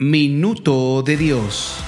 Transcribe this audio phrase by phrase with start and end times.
[0.00, 1.87] Minuto de Dios.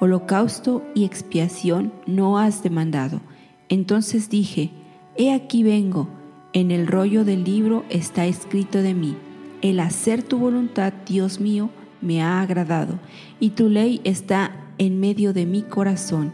[0.00, 3.20] Holocausto y expiación no has demandado.
[3.68, 4.70] Entonces dije,
[5.16, 6.08] He aquí vengo.
[6.54, 9.14] En el rollo del libro está escrito de mí.
[9.60, 11.68] El hacer tu voluntad, Dios mío,
[12.00, 12.98] me ha agradado,
[13.40, 16.32] y tu ley está en medio de mi corazón.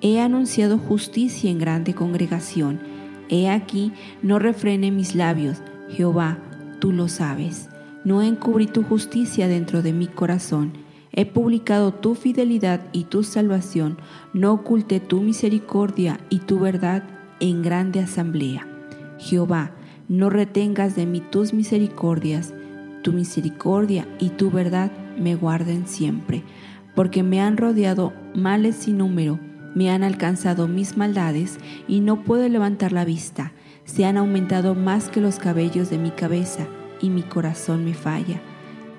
[0.00, 2.80] He anunciado justicia en grande congregación.
[3.28, 5.62] He aquí, no refrene mis labios.
[5.90, 6.38] Jehová,
[6.80, 7.68] tú lo sabes.
[8.04, 10.83] No encubrí tu justicia dentro de mi corazón.
[11.16, 13.98] He publicado tu fidelidad y tu salvación.
[14.32, 17.04] No oculté tu misericordia y tu verdad
[17.40, 18.66] en grande asamblea.
[19.18, 19.70] Jehová,
[20.08, 22.52] no retengas de mí tus misericordias.
[23.02, 26.42] Tu misericordia y tu verdad me guarden siempre,
[26.94, 29.38] porque me han rodeado males sin número
[29.74, 31.58] me han alcanzado mis maldades
[31.88, 33.52] y no puedo levantar la vista.
[33.84, 36.66] Se han aumentado más que los cabellos de mi cabeza
[37.00, 38.40] y mi corazón me falla.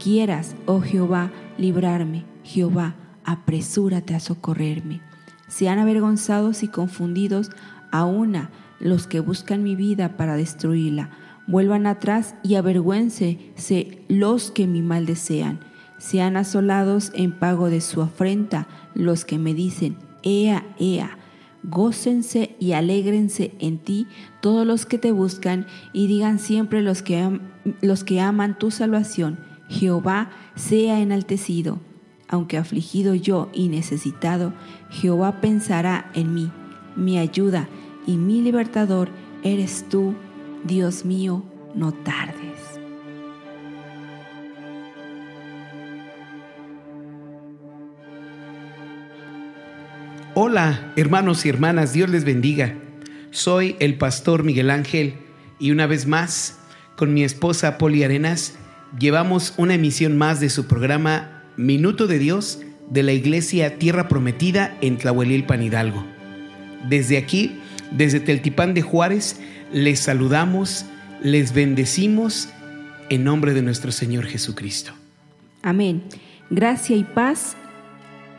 [0.04, 2.26] Quieras, oh Jehová, librarme.
[2.44, 5.02] Jehová, apresúrate a socorrerme.
[5.48, 7.52] Sean avergonzados y confundidos
[7.92, 8.50] a una
[8.80, 11.12] los que buscan mi vida para destruirla.
[11.48, 15.60] Vuelvan atrás y avergüéncense los que mi mal desean.
[15.98, 21.18] Sean asolados en pago de su afrenta los que me dicen, Ea, ea.
[21.64, 24.08] Gócense y alégrense en ti
[24.40, 27.40] todos los que te buscan y digan siempre los que,
[27.82, 29.40] los que aman tu salvación,
[29.70, 31.80] Jehová sea enaltecido.
[32.28, 34.54] Aunque afligido yo y necesitado,
[34.90, 36.52] Jehová pensará en mí.
[36.96, 37.68] Mi ayuda
[38.08, 39.10] y mi libertador
[39.44, 40.16] eres tú,
[40.64, 41.44] Dios mío,
[41.76, 42.46] no tardes.
[50.34, 52.76] Hola, hermanos y hermanas, Dios les bendiga.
[53.32, 55.16] Soy el pastor Miguel Ángel
[55.60, 56.60] y una vez más,
[56.98, 58.58] con mi esposa Poli Arenas,
[59.00, 62.60] llevamos una emisión más de su programa Minuto de Dios
[62.90, 66.06] de la Iglesia Tierra Prometida en Tlahuelilpan Hidalgo.
[66.88, 67.60] Desde aquí,
[67.92, 69.40] desde Teltipán de Juárez,
[69.72, 70.86] les saludamos,
[71.22, 72.50] les bendecimos
[73.10, 74.94] en nombre de nuestro Señor Jesucristo.
[75.64, 76.04] Amén.
[76.50, 77.56] Gracia y paz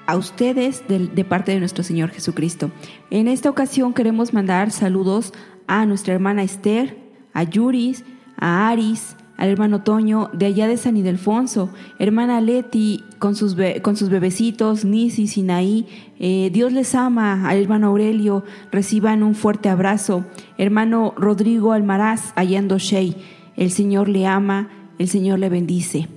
[0.06, 2.70] a ustedes de, de parte de nuestro Señor Jesucristo.
[3.10, 5.32] En esta ocasión queremos mandar saludos
[5.66, 6.96] a nuestra hermana Esther,
[7.32, 8.04] a Yuris,
[8.36, 13.96] a Aris, al hermano Toño de allá de San Ildefonso, hermana Leti con sus, con
[13.96, 15.86] sus bebecitos, Nisi, Sinaí.
[16.18, 20.24] Eh, Dios les ama, al hermano Aurelio, reciban un fuerte abrazo.
[20.58, 23.16] Hermano Rodrigo Almaraz, allá en Doshey,
[23.56, 26.08] el Señor le ama, el Señor le bendice.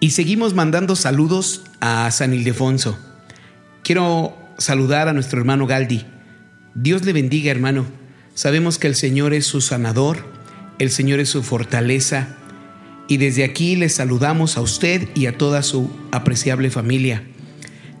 [0.00, 2.98] Y seguimos mandando saludos a San Ildefonso.
[3.82, 6.04] Quiero saludar a nuestro hermano Galdi.
[6.74, 7.86] Dios le bendiga, hermano.
[8.34, 10.26] Sabemos que el Señor es su sanador,
[10.78, 12.36] el Señor es su fortaleza.
[13.08, 17.22] Y desde aquí le saludamos a usted y a toda su apreciable familia.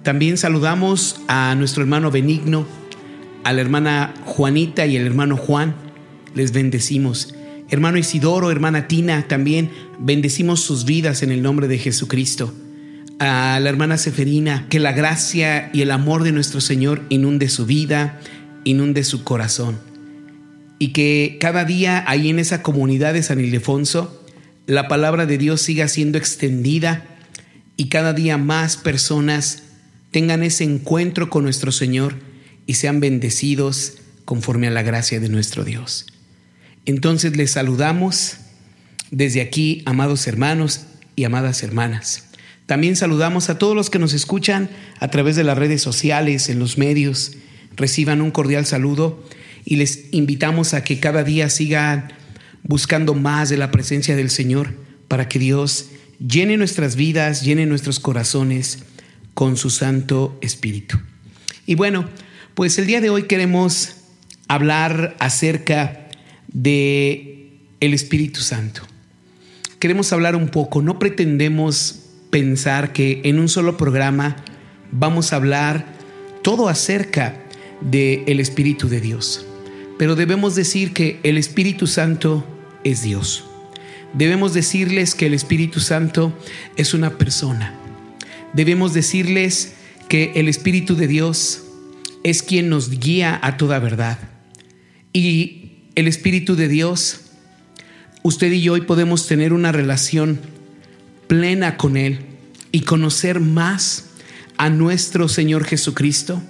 [0.02, 2.66] También saludamos a nuestro hermano Benigno,
[3.44, 5.76] a la hermana Juanita y el hermano Juan.
[6.34, 7.34] Les bendecimos.
[7.68, 12.52] Hermano Isidoro, hermana Tina, también bendecimos sus vidas en el nombre de Jesucristo.
[13.18, 17.66] A la hermana Seferina, que la gracia y el amor de nuestro Señor inunde su
[17.66, 18.20] vida,
[18.64, 19.78] inunde su corazón.
[20.78, 24.25] Y que cada día ahí en esa comunidad de San Ildefonso,
[24.66, 27.04] la palabra de Dios siga siendo extendida
[27.76, 29.62] y cada día más personas
[30.10, 32.16] tengan ese encuentro con nuestro Señor
[32.66, 36.06] y sean bendecidos conforme a la gracia de nuestro Dios.
[36.84, 38.38] Entonces les saludamos
[39.10, 40.82] desde aquí, amados hermanos
[41.14, 42.24] y amadas hermanas.
[42.66, 44.68] También saludamos a todos los que nos escuchan
[44.98, 47.32] a través de las redes sociales, en los medios.
[47.76, 49.22] Reciban un cordial saludo
[49.64, 52.12] y les invitamos a que cada día sigan
[52.68, 54.74] buscando más de la presencia del Señor
[55.08, 58.84] para que Dios llene nuestras vidas, llene nuestros corazones
[59.34, 60.98] con su Santo Espíritu.
[61.66, 62.08] Y bueno,
[62.54, 63.96] pues el día de hoy queremos
[64.48, 66.08] hablar acerca
[66.48, 68.82] de el Espíritu Santo.
[69.78, 74.36] Queremos hablar un poco, no pretendemos pensar que en un solo programa
[74.90, 75.86] vamos a hablar
[76.42, 77.36] todo acerca
[77.80, 79.44] del el Espíritu de Dios.
[79.98, 82.44] Pero debemos decir que el Espíritu Santo
[82.90, 83.44] es Dios.
[84.12, 86.32] Debemos decirles que el Espíritu Santo
[86.76, 87.74] es una persona.
[88.52, 89.74] Debemos decirles
[90.08, 91.64] que el Espíritu de Dios
[92.22, 94.18] es quien nos guía a toda verdad.
[95.12, 97.22] Y el Espíritu de Dios,
[98.22, 100.40] usted y yo hoy podemos tener una relación
[101.26, 102.20] plena con Él
[102.70, 104.06] y conocer más
[104.58, 106.40] a nuestro Señor Jesucristo,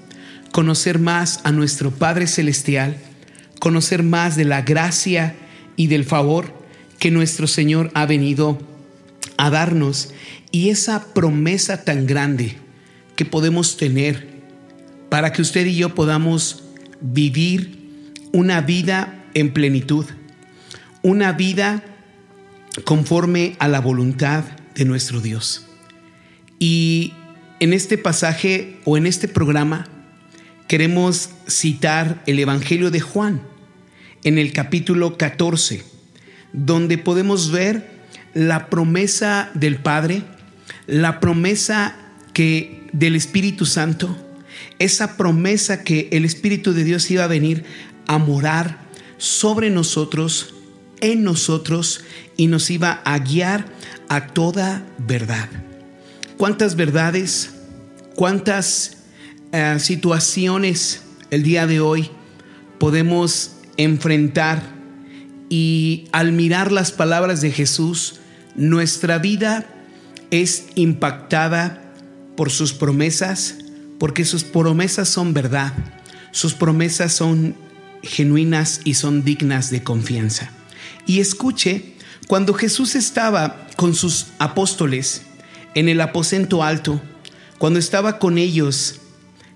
[0.53, 2.99] conocer más a nuestro Padre Celestial,
[3.59, 5.35] conocer más de la gracia
[5.77, 6.53] y del favor
[6.99, 8.59] que nuestro Señor ha venido
[9.37, 10.11] a darnos
[10.51, 12.57] y esa promesa tan grande
[13.15, 14.37] que podemos tener
[15.09, 16.65] para que usted y yo podamos
[17.01, 20.07] vivir una vida en plenitud,
[21.03, 21.83] una vida
[22.85, 25.67] conforme a la voluntad de nuestro Dios.
[26.59, 27.13] Y
[27.61, 29.89] en este pasaje o en este programa
[30.69, 33.43] queremos citar el Evangelio de Juan
[34.27, 35.85] en el capítulo 14,
[36.53, 37.89] donde podemos ver
[38.35, 40.25] la promesa del Padre,
[40.89, 41.95] la promesa
[42.33, 44.17] que del Espíritu Santo,
[44.81, 47.63] esa promesa que el Espíritu de Dios iba a venir
[48.09, 48.81] a morar
[49.17, 50.57] sobre nosotros,
[51.01, 52.01] en nosotros,
[52.37, 53.67] y nos iba a guiar
[54.09, 55.49] a toda verdad.
[56.37, 57.55] ¿Cuántas verdades,
[58.17, 59.05] cuántas
[59.53, 62.11] eh, situaciones el día de hoy
[62.81, 64.63] podemos enfrentar
[65.49, 68.21] y al mirar las palabras de Jesús,
[68.55, 69.67] nuestra vida
[70.31, 71.93] es impactada
[72.37, 73.57] por sus promesas,
[73.99, 75.73] porque sus promesas son verdad,
[76.33, 77.55] sus promesas son
[78.03, 80.51] genuinas y son dignas de confianza.
[81.07, 81.95] Y escuche,
[82.27, 85.23] cuando Jesús estaba con sus apóstoles
[85.75, 87.01] en el aposento alto,
[87.59, 89.01] cuando estaba con ellos,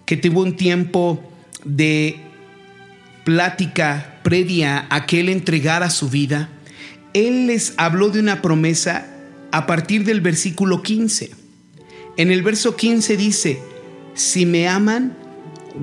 [0.07, 1.23] que tuvo un tiempo
[1.65, 2.21] de
[3.25, 6.49] plática previa a que Él entregara su vida,
[7.13, 9.07] Él les habló de una promesa
[9.53, 11.31] a partir del versículo 15.
[12.17, 13.61] En el verso 15 dice,
[14.15, 15.17] si me aman,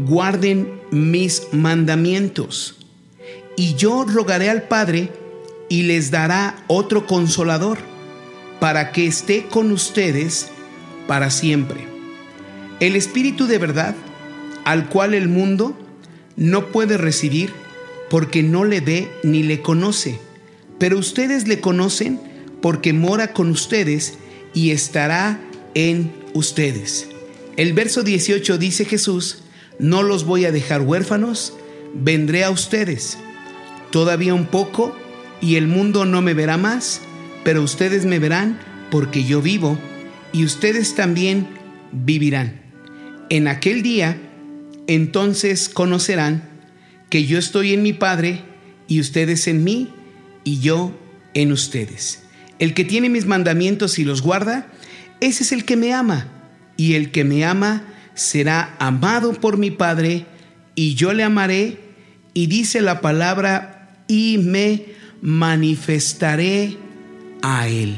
[0.05, 2.77] guarden mis mandamientos,
[3.55, 5.11] y yo rogaré al Padre
[5.69, 7.77] y les dará otro consolador,
[8.59, 10.47] para que esté con ustedes
[11.07, 11.87] para siempre.
[12.79, 13.95] El Espíritu de verdad,
[14.65, 15.77] al cual el mundo
[16.35, 17.51] no puede recibir
[18.09, 20.19] porque no le ve ni le conoce,
[20.79, 22.19] pero ustedes le conocen
[22.61, 24.17] porque mora con ustedes
[24.53, 25.39] y estará
[25.73, 27.07] en ustedes.
[27.55, 29.43] El verso 18 dice Jesús,
[29.79, 31.53] no los voy a dejar huérfanos,
[31.93, 33.17] vendré a ustedes.
[33.91, 34.95] Todavía un poco
[35.41, 37.01] y el mundo no me verá más,
[37.43, 38.59] pero ustedes me verán
[38.89, 39.77] porque yo vivo
[40.33, 41.47] y ustedes también
[41.91, 42.61] vivirán.
[43.29, 44.17] En aquel día,
[44.87, 46.56] entonces conocerán
[47.09, 48.41] que yo estoy en mi Padre
[48.87, 49.89] y ustedes en mí
[50.43, 50.97] y yo
[51.33, 52.23] en ustedes.
[52.59, 54.67] El que tiene mis mandamientos y los guarda,
[55.19, 56.27] ese es el que me ama.
[56.75, 57.83] Y el que me ama
[58.13, 60.25] será amado por mi Padre
[60.75, 61.79] y yo le amaré.
[62.33, 64.85] Y dice la palabra, y me
[65.21, 66.77] manifestaré
[67.41, 67.97] a él.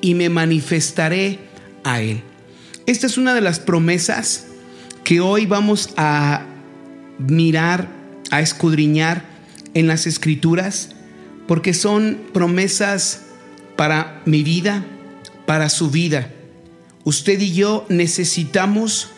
[0.00, 1.38] Y me manifestaré
[1.82, 2.22] a él.
[2.86, 4.46] Esta es una de las promesas
[5.04, 6.46] que hoy vamos a
[7.18, 7.88] mirar,
[8.34, 9.22] a escudriñar
[9.74, 10.88] en las escrituras,
[11.46, 13.26] porque son promesas
[13.76, 14.84] para mi vida,
[15.46, 16.32] para su vida.
[17.04, 19.10] Usted y yo necesitamos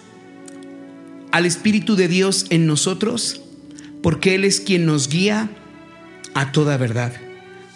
[1.32, 3.40] al Espíritu de Dios en nosotros,
[4.02, 5.48] porque Él es quien nos guía
[6.34, 7.14] a toda verdad.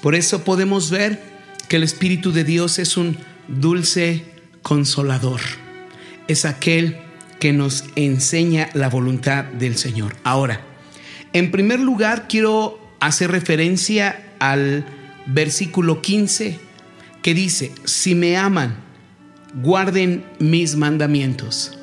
[0.02, 1.23] Por eso podemos ver
[1.68, 3.16] que el Espíritu de Dios es un
[3.49, 4.26] dulce
[4.61, 5.40] consolador.
[6.28, 6.99] Es aquel
[7.38, 10.16] que nos enseña la voluntad del Señor.
[10.23, 10.66] Ahora,
[11.33, 14.85] en primer lugar quiero hacer referencia al
[15.27, 16.59] versículo 15
[17.23, 18.77] que dice, si me aman,
[19.63, 21.79] guarden mis mandamientos.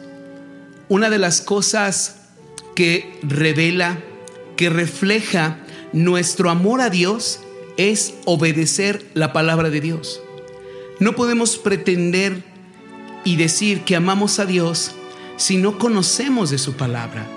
[0.90, 2.30] Una de las cosas
[2.76, 4.00] que revela,
[4.56, 5.60] que refleja
[5.94, 7.40] nuestro amor a Dios
[7.78, 10.22] es obedecer la palabra de Dios.
[11.00, 12.44] No podemos pretender
[13.24, 14.92] y decir que amamos a Dios
[15.36, 17.28] si no conocemos de su palabra,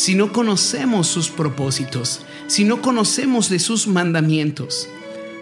[0.00, 4.88] si no conocemos sus propósitos, si no conocemos de sus mandamientos,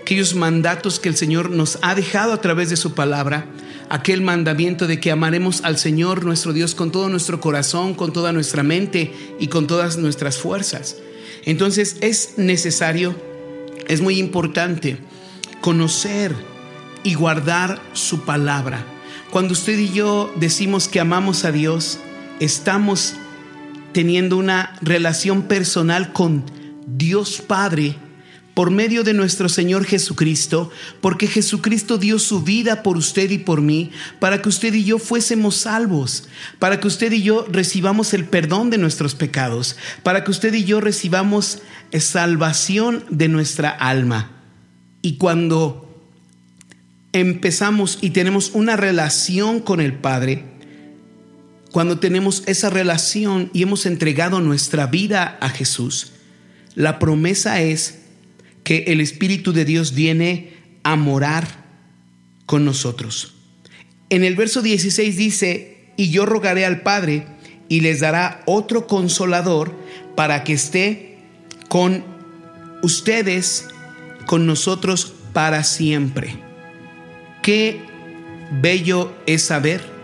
[0.02, 3.46] aquellos mandatos que el Señor nos ha dejado a través de su palabra,
[3.88, 8.32] aquel mandamiento de que amaremos al Señor nuestro Dios con todo nuestro corazón, con toda
[8.32, 10.96] nuestra mente y con todas nuestras fuerzas.
[11.44, 13.14] Entonces es necesario,
[13.86, 14.98] es muy importante
[15.60, 16.34] conocer
[17.04, 18.84] y guardar su palabra.
[19.30, 22.00] Cuando usted y yo decimos que amamos a Dios,
[22.40, 23.14] estamos
[23.92, 26.44] teniendo una relación personal con
[26.86, 27.96] Dios Padre
[28.58, 33.60] por medio de nuestro Señor Jesucristo, porque Jesucristo dio su vida por usted y por
[33.60, 36.28] mí, para que usted y yo fuésemos salvos,
[36.58, 40.64] para que usted y yo recibamos el perdón de nuestros pecados, para que usted y
[40.64, 41.62] yo recibamos
[42.00, 44.32] salvación de nuestra alma.
[45.02, 45.88] Y cuando
[47.12, 50.57] empezamos y tenemos una relación con el Padre,
[51.72, 56.12] cuando tenemos esa relación y hemos entregado nuestra vida a Jesús,
[56.74, 58.00] la promesa es
[58.64, 61.66] que el Espíritu de Dios viene a morar
[62.46, 63.34] con nosotros.
[64.10, 67.26] En el verso 16 dice, y yo rogaré al Padre
[67.68, 69.74] y les dará otro consolador
[70.14, 71.18] para que esté
[71.68, 72.04] con
[72.82, 73.68] ustedes,
[74.26, 76.36] con nosotros para siempre.
[77.42, 77.80] Qué
[78.62, 79.97] bello es saber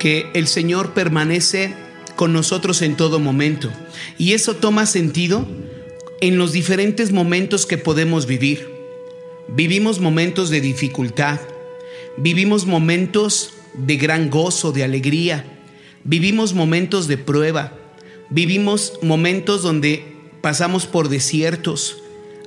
[0.00, 1.74] que el Señor permanece
[2.16, 3.70] con nosotros en todo momento.
[4.18, 5.46] Y eso toma sentido
[6.20, 8.68] en los diferentes momentos que podemos vivir.
[9.46, 11.38] Vivimos momentos de dificultad,
[12.16, 15.44] vivimos momentos de gran gozo, de alegría,
[16.04, 17.76] vivimos momentos de prueba,
[18.30, 20.04] vivimos momentos donde
[20.40, 22.02] pasamos por desiertos,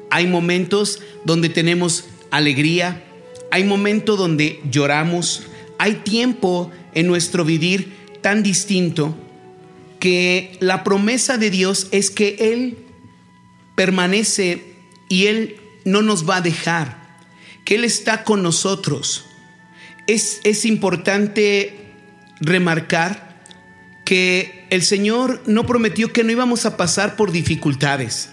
[0.09, 3.03] hay momentos donde tenemos alegría,
[3.51, 5.43] hay momentos donde lloramos,
[5.77, 9.15] hay tiempo en nuestro vivir tan distinto
[9.99, 12.77] que la promesa de Dios es que Él
[13.75, 14.63] permanece
[15.09, 17.17] y Él no nos va a dejar,
[17.65, 19.25] que Él está con nosotros.
[20.07, 21.93] Es, es importante
[22.39, 23.41] remarcar
[24.05, 28.29] que el Señor no prometió que no íbamos a pasar por dificultades,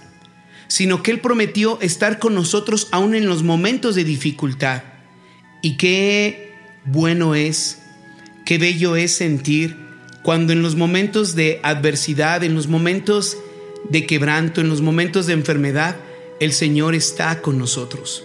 [0.68, 4.82] sino que Él prometió estar con nosotros aún en los momentos de dificultad.
[5.62, 7.79] Y qué bueno es,
[8.50, 9.76] qué bello es sentir
[10.25, 13.39] cuando en los momentos de adversidad, en los momentos
[13.91, 15.95] de quebranto, en los momentos de enfermedad,
[16.41, 18.25] el Señor está con nosotros.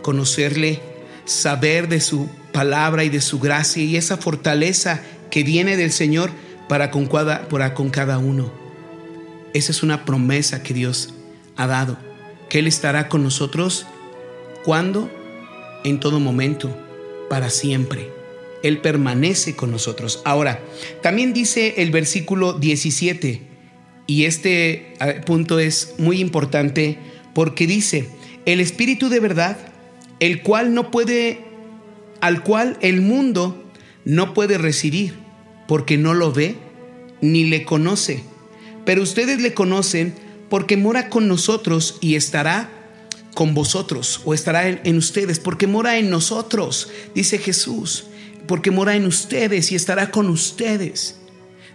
[0.00, 0.80] Conocerle,
[1.26, 6.30] saber de su palabra y de su gracia y esa fortaleza que viene del Señor
[6.66, 8.50] para con cada, para con cada uno.
[9.52, 11.12] Esa es una promesa que Dios
[11.58, 11.98] ha dado,
[12.48, 13.84] que Él estará con nosotros
[14.64, 15.10] cuando,
[15.84, 16.74] en todo momento,
[17.28, 18.21] para siempre.
[18.62, 20.22] Él permanece con nosotros.
[20.24, 20.62] Ahora,
[21.02, 23.52] también dice el versículo 17,
[24.06, 24.94] y este
[25.26, 26.98] punto es muy importante
[27.34, 28.08] porque dice,
[28.44, 29.56] el Espíritu de verdad,
[30.20, 31.40] el cual no puede,
[32.20, 33.64] al cual el mundo
[34.04, 35.14] no puede recibir,
[35.68, 36.56] porque no lo ve
[37.20, 38.22] ni le conoce.
[38.84, 40.14] Pero ustedes le conocen
[40.48, 42.68] porque mora con nosotros y estará
[43.34, 48.06] con vosotros o estará en, en, ustedes, porque mora en nosotros, dice Jesús,
[48.46, 51.16] porque mora en ustedes y estará con ustedes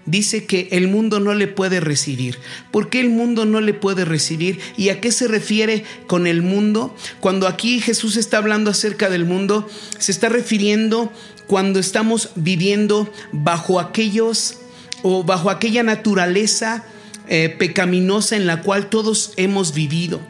[0.07, 2.39] dice que el mundo no le puede recibir.
[2.71, 4.59] ¿Por qué el mundo no le puede recibir?
[4.75, 6.95] ¿Y a qué se refiere con el mundo?
[7.19, 11.11] Cuando aquí Jesús está hablando acerca del mundo, se está refiriendo
[11.45, 14.55] cuando estamos viviendo bajo aquellos
[15.03, 16.85] o bajo aquella naturaleza
[17.27, 20.21] eh, pecaminosa en la cual todos hemos vivido,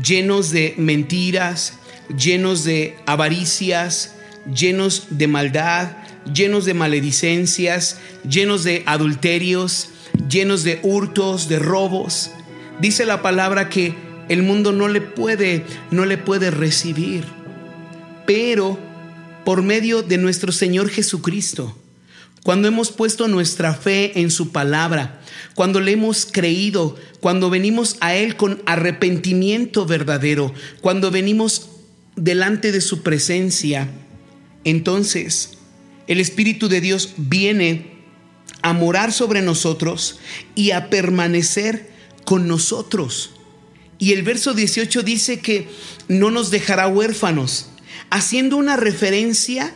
[0.00, 1.74] llenos de mentiras,
[2.16, 4.14] llenos de avaricias,
[4.54, 5.92] llenos de maldad,
[6.32, 7.98] llenos de maledicencias,
[8.28, 9.90] llenos de adulterios,
[10.28, 12.30] llenos de hurtos, de robos.
[12.80, 13.94] Dice la palabra que
[14.28, 17.24] el mundo no le puede, no le puede recibir.
[18.26, 18.78] Pero
[19.44, 21.76] por medio de nuestro Señor Jesucristo,
[22.42, 25.20] cuando hemos puesto nuestra fe en su palabra,
[25.54, 31.68] cuando le hemos creído, cuando venimos a Él con arrepentimiento verdadero, cuando venimos
[32.16, 33.88] delante de su presencia,
[34.64, 35.58] entonces
[36.06, 38.00] el Espíritu de Dios viene
[38.62, 40.18] a morar sobre nosotros
[40.54, 41.90] y a permanecer
[42.24, 43.30] con nosotros.
[43.98, 45.68] Y el verso 18 dice que
[46.08, 47.70] no nos dejará huérfanos,
[48.10, 49.74] haciendo una referencia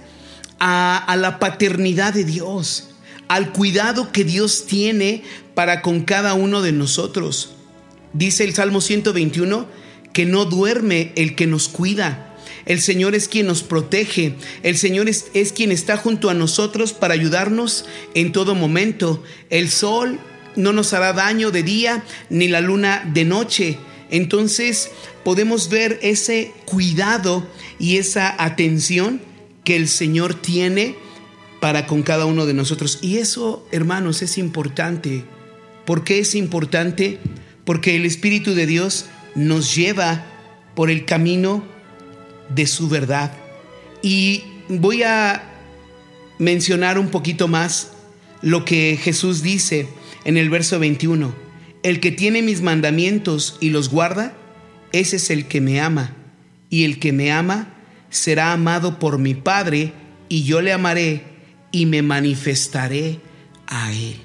[0.59, 2.91] a, la paternidad de Dios,
[3.29, 5.23] al cuidado que Dios tiene
[5.55, 7.55] para con cada uno de nosotros.
[8.13, 9.67] Dice el Salmo 121
[10.13, 12.34] que no duerme el que nos cuida
[12.67, 14.35] el Señor es quien nos protege.
[14.63, 19.23] El Señor es, es, quien está junto a nosotros para ayudarnos en todo momento.
[19.51, 20.19] El sol
[20.57, 23.79] no nos hará daño de día ni la luna de noche.
[24.11, 24.91] Entonces
[25.25, 27.47] podemos ver ese cuidado
[27.79, 29.21] y esa atención
[29.65, 30.97] que el Señor tiene
[31.61, 32.99] para con cada uno de nosotros.
[33.03, 35.25] Y eso, hermanos, es importante.
[35.85, 37.19] ¿Por qué es importante?
[37.65, 40.27] Porque el Espíritu de Dios nos lleva
[40.75, 41.74] por el camino
[42.55, 43.33] de su verdad.
[44.03, 45.43] Y voy a
[46.39, 47.93] mencionar un poquito más
[48.43, 49.89] lo que Jesús dice
[50.25, 51.35] en el verso 21.
[51.83, 54.35] El que tiene mis mandamientos y los guarda,
[54.93, 56.15] ese es el que me ama.
[56.71, 57.75] Y el que me ama
[58.11, 59.93] será amado por mi Padre,
[60.29, 61.25] y yo le amaré
[61.73, 63.21] y me manifestaré
[63.67, 64.17] a él.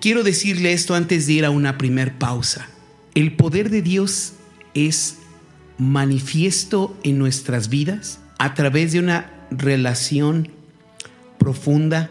[0.00, 2.68] Quiero decirle esto antes de ir a una primer pausa.
[3.14, 4.34] El poder de Dios
[4.74, 5.18] es
[5.78, 10.50] manifiesto en nuestras vidas a través de una relación
[11.38, 12.10] profunda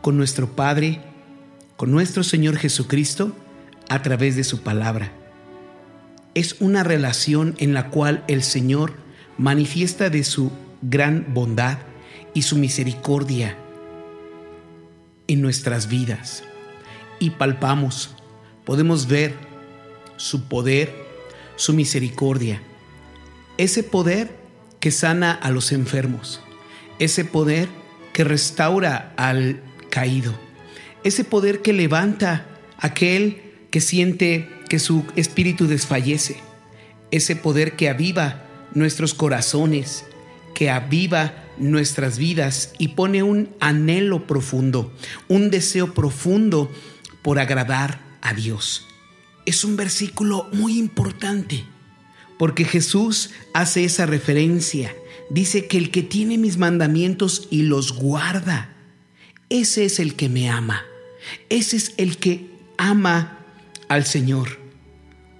[0.00, 1.00] con nuestro Padre,
[1.76, 3.36] con nuestro Señor Jesucristo,
[3.88, 5.12] a través de su palabra.
[6.34, 8.94] Es una relación en la cual el Señor
[9.36, 11.78] manifiesta de su gran bondad
[12.34, 13.56] y su misericordia
[15.26, 16.44] en nuestras vidas.
[17.18, 18.14] Y palpamos,
[18.64, 19.34] podemos ver
[20.16, 20.99] su poder,
[21.60, 22.62] su misericordia.
[23.58, 24.34] Ese poder
[24.80, 26.40] que sana a los enfermos.
[26.98, 27.68] Ese poder
[28.14, 30.34] que restaura al caído.
[31.04, 32.46] Ese poder que levanta
[32.78, 36.40] a aquel que siente que su espíritu desfallece.
[37.10, 40.06] Ese poder que aviva nuestros corazones,
[40.54, 44.94] que aviva nuestras vidas y pone un anhelo profundo,
[45.28, 46.72] un deseo profundo
[47.20, 48.89] por agradar a Dios.
[49.50, 51.64] Es un versículo muy importante
[52.38, 54.94] porque Jesús hace esa referencia.
[55.28, 58.72] Dice que el que tiene mis mandamientos y los guarda,
[59.48, 60.84] ese es el que me ama.
[61.48, 63.40] Ese es el que ama
[63.88, 64.60] al Señor.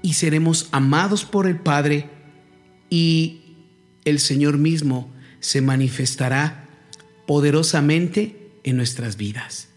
[0.03, 2.11] Y seremos amados por el Padre
[2.91, 3.43] y
[4.05, 6.69] el Señor mismo se manifestará
[7.29, 9.69] poderosamente en nuestras vidas.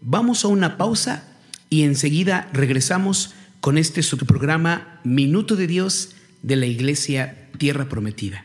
[0.00, 1.28] Vamos a una pausa
[1.68, 3.34] y enseguida regresamos
[3.64, 6.10] con este subprograma Minuto de Dios
[6.42, 8.44] de la Iglesia Tierra Prometida.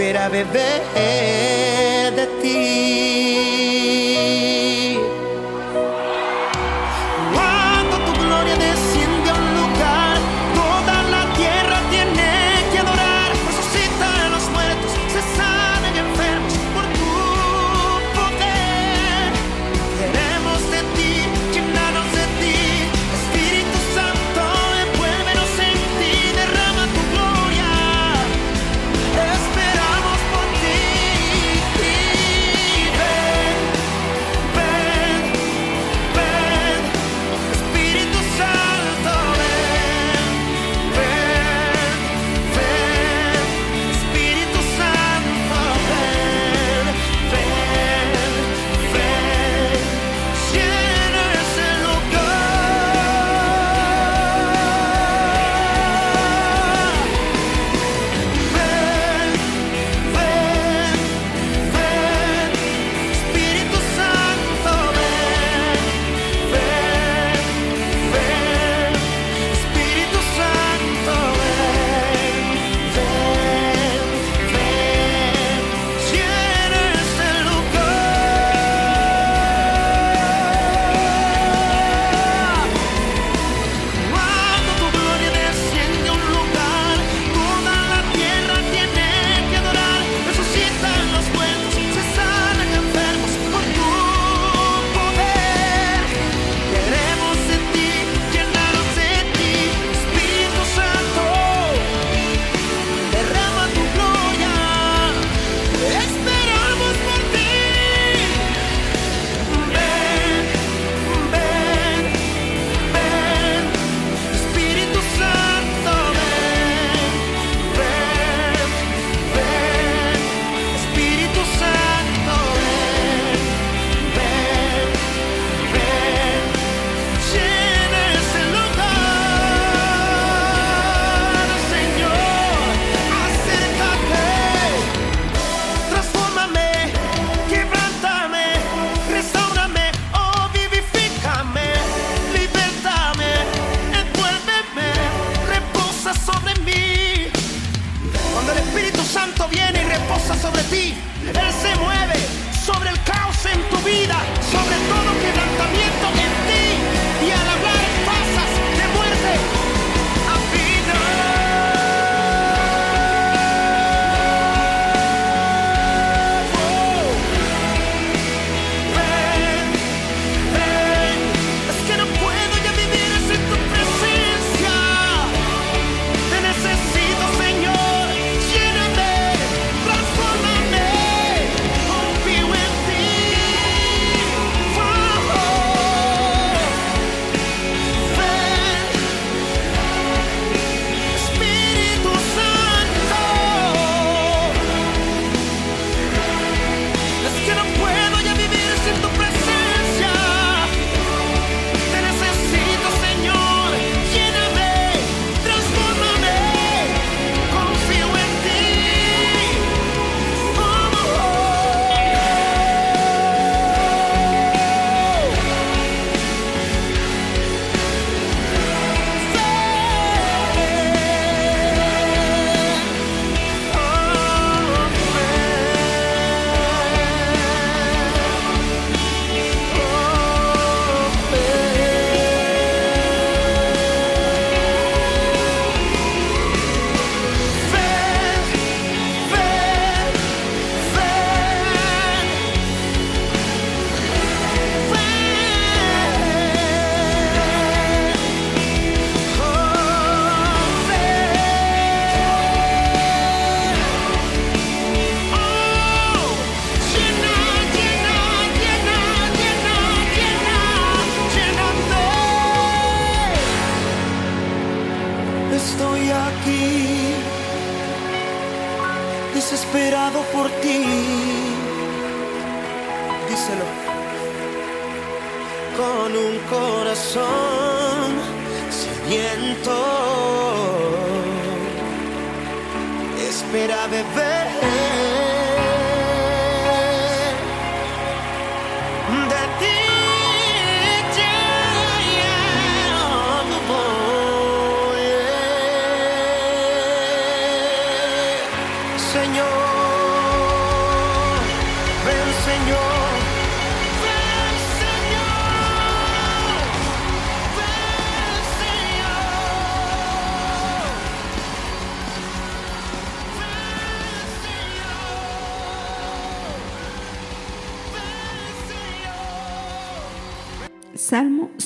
[0.00, 1.99] Espera beber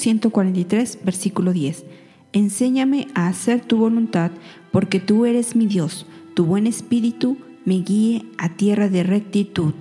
[0.05, 1.87] 143, versículo 10.
[2.35, 4.33] Enséñame a hacer tu voluntad,
[4.71, 6.07] porque tú eres mi Dios.
[6.35, 9.73] Tu buen espíritu me guíe a tierra de rectitud.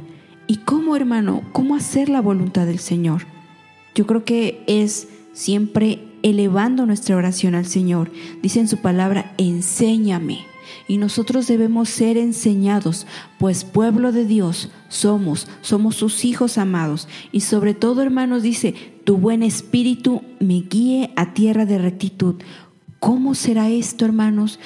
[0.47, 1.41] ¿Y cómo, hermano?
[1.51, 3.23] ¿Cómo hacer la voluntad del Señor?
[3.95, 8.09] Yo creo que es siempre elevando nuestra oración al Señor.
[8.41, 10.52] Dice en su palabra, enséñame.
[10.87, 13.07] Y nosotros debemos ser enseñados,
[13.39, 17.07] pues pueblo de Dios somos, somos sus hijos amados.
[17.31, 18.73] Y sobre todo, hermanos, dice,
[19.03, 22.35] tu buen espíritu me guíe a tierra de rectitud.
[22.99, 24.59] ¿Cómo será esto, hermanos?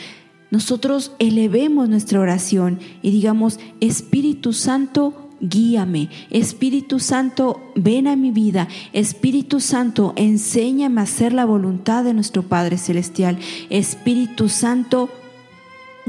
[0.52, 6.10] Nosotros elevemos nuestra oración y digamos, Espíritu Santo, guíame.
[6.30, 8.68] Espíritu Santo, ven a mi vida.
[8.94, 13.38] Espíritu Santo, enséñame a hacer la voluntad de nuestro Padre Celestial.
[13.70, 15.10] Espíritu Santo,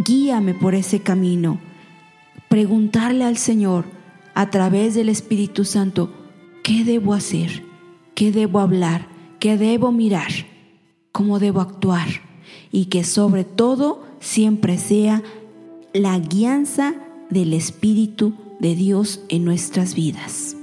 [0.04, 1.61] guíame por ese camino.
[2.48, 3.84] Preguntarle al Señor
[4.34, 6.12] a través del Espíritu Santo,
[6.62, 7.62] ¿qué debo hacer?
[8.14, 9.08] ¿Qué debo hablar?
[9.38, 10.30] ¿Qué debo mirar?
[11.12, 12.08] ¿Cómo debo actuar?
[12.72, 15.22] Y que sobre todo siempre sea
[15.92, 16.94] la guianza
[17.30, 20.56] del Espíritu de Dios en nuestras vidas.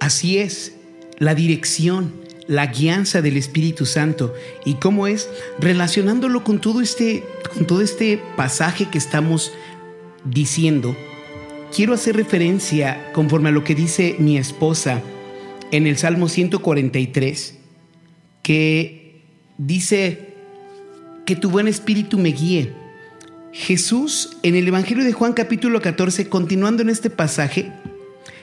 [0.00, 0.76] Así es,
[1.18, 2.12] la dirección,
[2.48, 4.34] la guianza del Espíritu Santo.
[4.64, 5.28] ¿Y cómo es?
[5.58, 9.52] Relacionándolo con todo este, con todo este pasaje que estamos
[10.24, 10.96] diciendo,
[11.74, 15.02] quiero hacer referencia conforme a lo que dice mi esposa
[15.70, 17.54] en el Salmo 143,
[18.42, 19.22] que
[19.58, 20.34] dice
[21.24, 22.72] que tu buen espíritu me guíe.
[23.52, 27.72] Jesús, en el Evangelio de Juan capítulo 14, continuando en este pasaje,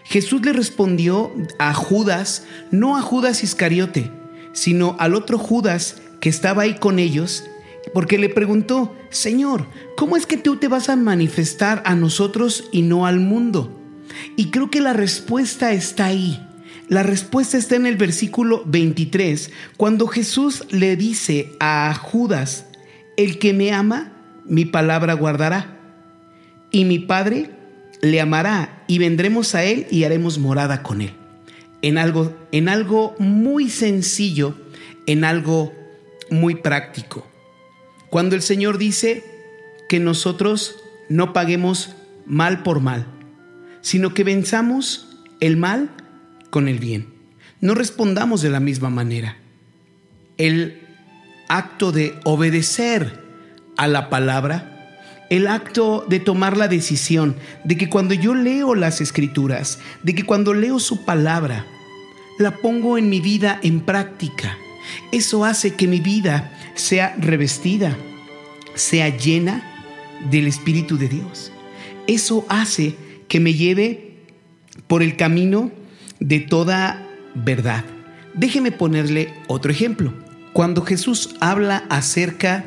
[0.04, 4.12] Jesús le respondió a Judas, no a Judas Iscariote,
[4.52, 7.46] sino al otro Judas que estaba ahí con ellos,
[7.94, 12.82] porque le preguntó, Señor, ¿cómo es que tú te vas a manifestar a nosotros y
[12.82, 13.80] no al mundo?
[14.36, 16.48] Y creo que la respuesta está ahí.
[16.90, 22.66] La respuesta está en el versículo 23, cuando Jesús le dice a Judas,
[23.16, 24.14] el que me ama,
[24.46, 25.80] mi palabra guardará.
[26.72, 27.52] y mi Padre
[28.04, 31.14] le amará y vendremos a él y haremos morada con él.
[31.82, 34.58] En algo, en algo muy sencillo,
[35.08, 35.74] en algo
[36.30, 37.26] muy práctico.
[38.10, 39.24] Cuando el Señor dice
[39.88, 40.76] que nosotros
[41.08, 43.08] no paguemos mal por mal,
[43.80, 45.90] sino que venzamos el mal
[46.50, 47.08] con el bien.
[47.62, 49.38] No respondamos de la misma manera.
[50.38, 50.82] El
[51.48, 53.24] acto de obedecer
[53.78, 54.73] a la palabra,
[55.30, 60.24] el acto de tomar la decisión de que cuando yo leo las escrituras, de que
[60.24, 61.66] cuando leo su palabra,
[62.40, 64.58] la pongo en mi vida en práctica.
[65.12, 67.98] Eso hace que mi vida sea revestida,
[68.76, 69.64] sea llena
[70.30, 71.52] del Espíritu de Dios.
[72.08, 72.96] Eso hace
[73.28, 74.18] que me lleve
[74.88, 75.72] por el camino
[76.20, 77.86] de toda verdad.
[78.34, 80.14] Déjeme ponerle otro ejemplo.
[80.54, 82.66] Cuando Jesús habla acerca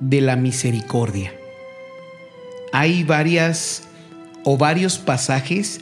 [0.00, 1.32] de la misericordia,
[2.72, 3.84] hay varias
[4.44, 5.80] o varios pasajes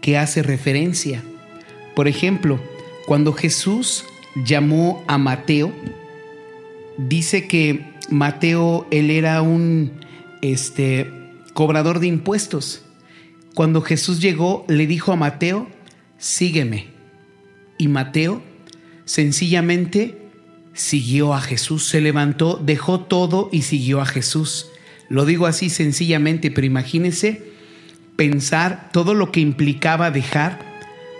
[0.00, 1.22] que hace referencia.
[1.94, 2.60] Por ejemplo,
[3.06, 5.72] cuando Jesús llamó a Mateo,
[6.96, 9.92] dice que Mateo él era un
[10.42, 11.10] este
[11.52, 12.82] cobrador de impuestos.
[13.54, 15.68] Cuando Jesús llegó, le dijo a Mateo,
[16.18, 16.88] "Sígueme."
[17.78, 18.42] Y Mateo
[19.04, 20.18] sencillamente
[20.72, 24.70] siguió a Jesús, se levantó, dejó todo y siguió a Jesús.
[25.10, 27.42] Lo digo así sencillamente, pero imagínense
[28.14, 30.60] pensar todo lo que implicaba dejar,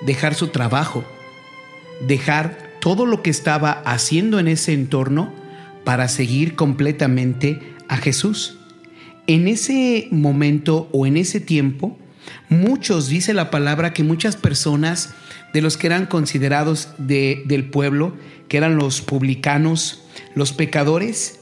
[0.07, 1.05] dejar su trabajo,
[2.07, 5.33] dejar todo lo que estaba haciendo en ese entorno
[5.85, 8.59] para seguir completamente a Jesús.
[9.27, 11.99] En ese momento o en ese tiempo,
[12.49, 15.15] muchos, dice la palabra, que muchas personas
[15.53, 18.15] de los que eran considerados de, del pueblo,
[18.47, 20.05] que eran los publicanos,
[20.37, 21.41] los pecadores,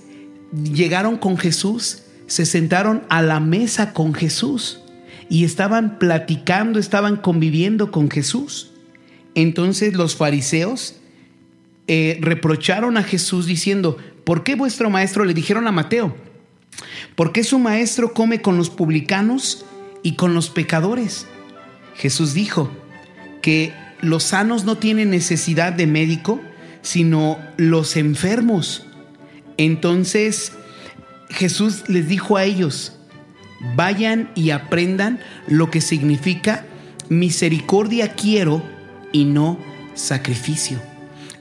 [0.73, 4.81] llegaron con Jesús, se sentaron a la mesa con Jesús
[5.29, 8.71] y estaban platicando, estaban conviviendo con Jesús.
[9.35, 10.97] Entonces los fariseos
[11.87, 16.15] eh, reprocharon a Jesús diciendo, ¿por qué vuestro maestro le dijeron a Mateo?
[17.17, 19.65] ¿Por qué su maestro come con los publicanos
[20.03, 21.27] y con los pecadores?
[21.97, 22.71] Jesús dijo
[23.41, 26.41] que los sanos no tienen necesidad de médico,
[26.83, 28.87] sino los enfermos.
[29.57, 30.53] Entonces
[31.31, 32.95] Jesús les dijo a ellos,
[33.75, 36.65] vayan y aprendan lo que significa
[37.09, 38.63] misericordia quiero
[39.13, 39.59] y no
[39.95, 40.81] sacrificio.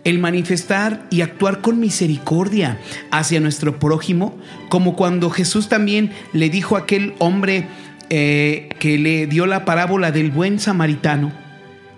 [0.03, 2.79] El manifestar y actuar con misericordia
[3.11, 4.37] hacia nuestro prójimo,
[4.69, 7.67] como cuando Jesús también le dijo a aquel hombre
[8.09, 11.33] eh, que le dio la parábola del buen samaritano,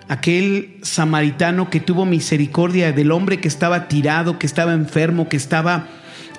[0.07, 5.87] aquel samaritano que tuvo misericordia del hombre que estaba tirado, que estaba enfermo, que estaba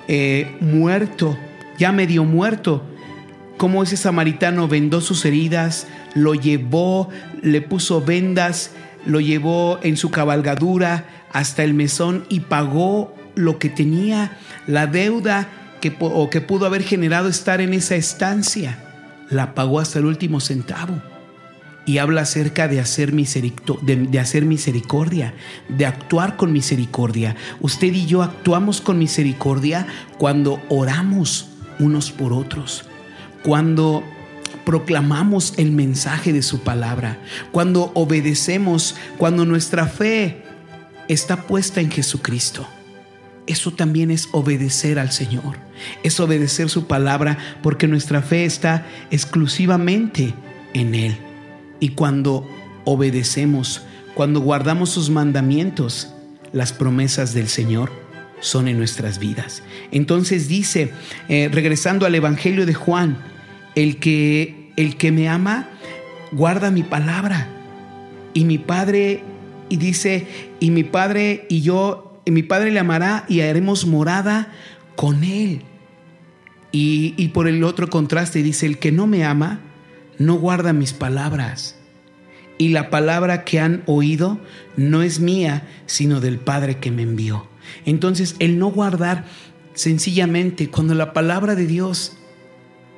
[0.07, 1.37] eh, muerto,
[1.77, 2.83] ya medio muerto,
[3.57, 7.09] como ese samaritano vendó sus heridas, lo llevó,
[7.41, 8.71] le puso vendas,
[9.05, 14.37] lo llevó en su cabalgadura hasta el mesón y pagó lo que tenía,
[14.67, 18.79] la deuda que, o que pudo haber generado estar en esa estancia,
[19.29, 21.10] la pagó hasta el último centavo
[21.85, 25.33] y habla acerca de hacer, de, hacer, misericordia,
[25.67, 27.35] de actuar con misericordia.
[27.59, 32.85] Usted y yo actuamos con misericordia cuando oramos unos por otros,
[33.43, 34.03] cuando
[34.65, 37.17] proclamamos el mensaje de su palabra,
[37.51, 40.43] cuando obedecemos, cuando nuestra fe
[41.07, 42.67] está puesta en Jesucristo.
[43.47, 45.57] Eso también es obedecer al Señor,
[46.03, 50.35] es obedecer su palabra porque nuestra fe está exclusivamente
[50.73, 51.30] en Él.
[51.81, 52.47] Y cuando
[52.85, 53.81] obedecemos,
[54.13, 56.13] cuando guardamos sus mandamientos,
[56.53, 57.91] las promesas del Señor
[58.39, 59.63] son en nuestras vidas.
[59.91, 60.91] Entonces dice,
[61.27, 63.17] eh, regresando al Evangelio de Juan,
[63.75, 65.69] el que, el que me ama,
[66.31, 67.49] guarda mi palabra.
[68.33, 69.23] Y mi Padre,
[69.69, 70.27] y dice,
[70.59, 74.51] y mi Padre y yo, y mi Padre le amará y haremos morada
[74.95, 75.63] con él.
[76.71, 79.59] Y, y por el otro contraste dice, el que no me ama,
[80.21, 81.75] no guarda mis palabras.
[82.57, 84.39] Y la palabra que han oído
[84.77, 87.47] no es mía, sino del Padre que me envió.
[87.85, 89.25] Entonces, el no guardar,
[89.73, 92.17] sencillamente, cuando la palabra de Dios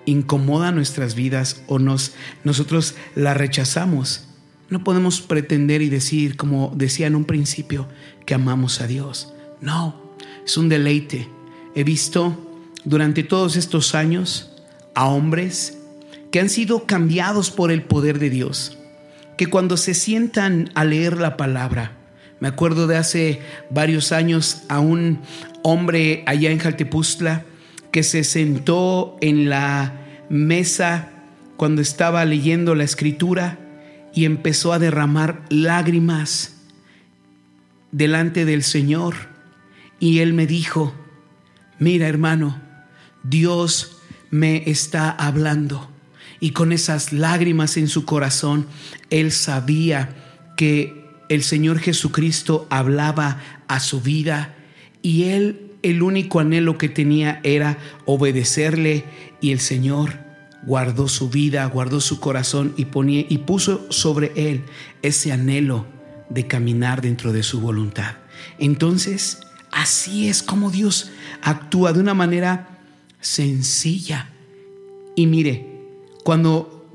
[0.05, 2.13] incomoda nuestras vidas o nos,
[2.43, 4.27] nosotros la rechazamos,
[4.69, 7.87] no podemos pretender y decir, como decía en un principio,
[8.25, 9.33] que amamos a Dios.
[9.61, 10.15] No,
[10.45, 11.29] es un deleite.
[11.73, 12.35] He visto
[12.83, 14.51] durante todos estos años
[14.93, 15.77] a hombres
[16.33, 18.79] que han sido cambiados por el poder de Dios,
[19.37, 21.91] que cuando se sientan a leer la palabra,
[22.39, 25.21] me acuerdo de hace varios años a un
[25.61, 27.45] hombre allá en Jaltepustla
[27.91, 29.93] que se sentó en la
[30.27, 31.11] mesa
[31.55, 33.59] cuando estaba leyendo la escritura
[34.11, 36.63] y empezó a derramar lágrimas
[37.91, 39.13] delante del Señor.
[39.99, 40.95] Y él me dijo,
[41.77, 42.59] mira hermano,
[43.21, 43.99] Dios
[44.31, 45.92] me está hablando.
[46.43, 48.67] Y con esas lágrimas en su corazón,
[49.09, 50.13] él sabía
[50.57, 53.39] que el Señor Jesucristo hablaba
[53.69, 54.53] a su vida
[55.01, 59.05] y él el único anhelo que tenía era obedecerle
[59.39, 60.19] y el Señor
[60.63, 64.63] guardó su vida, guardó su corazón y, ponía, y puso sobre él
[65.01, 65.85] ese anhelo
[66.29, 68.15] de caminar dentro de su voluntad.
[68.59, 69.39] Entonces,
[69.71, 71.09] así es como Dios
[71.41, 72.81] actúa de una manera
[73.21, 74.27] sencilla.
[75.15, 75.72] Y mire,
[76.23, 76.89] cuando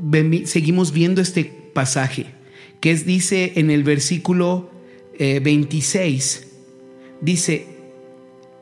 [0.44, 2.26] seguimos viendo este pasaje,
[2.80, 4.70] que es, dice en el versículo
[5.18, 6.48] 26, eh,
[7.20, 7.66] dice,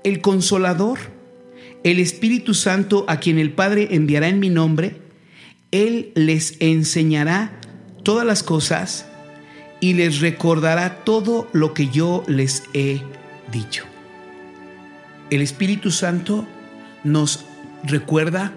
[0.04, 0.98] el consolador,
[1.84, 4.96] el Espíritu Santo a quien el Padre enviará en mi nombre,
[5.70, 7.60] Él les enseñará
[8.02, 9.06] todas las cosas
[9.80, 13.00] y les recordará todo lo que yo les he
[13.52, 13.84] dicho.
[15.30, 16.46] El Espíritu Santo
[17.04, 17.44] nos
[17.84, 18.52] recuerda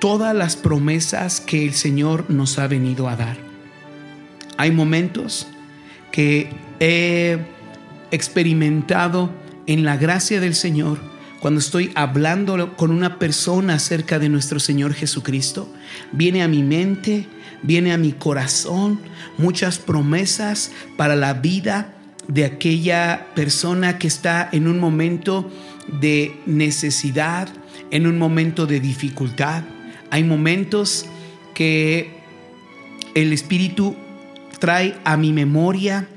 [0.00, 3.36] todas las promesas que el Señor nos ha venido a dar.
[4.56, 5.46] Hay momentos
[6.12, 6.48] que
[6.80, 7.38] he
[8.10, 9.30] experimentado
[9.66, 10.98] en la gracia del Señor,
[11.40, 15.68] cuando estoy hablando con una persona acerca de nuestro Señor Jesucristo,
[16.12, 17.26] viene a mi mente,
[17.62, 19.00] viene a mi corazón
[19.38, 21.94] muchas promesas para la vida
[22.28, 25.50] de aquella persona que está en un momento
[26.00, 27.48] de necesidad,
[27.90, 29.62] en un momento de dificultad.
[30.10, 31.06] Hay momentos
[31.54, 32.16] que
[33.14, 33.96] el Espíritu
[34.58, 36.08] trae a mi memoria,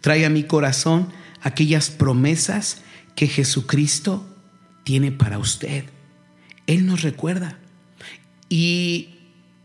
[0.00, 1.08] trae a mi corazón
[1.42, 2.82] aquellas promesas
[3.14, 4.26] que Jesucristo
[4.84, 5.84] tiene para usted.
[6.66, 7.58] Él nos recuerda.
[8.48, 9.16] Y,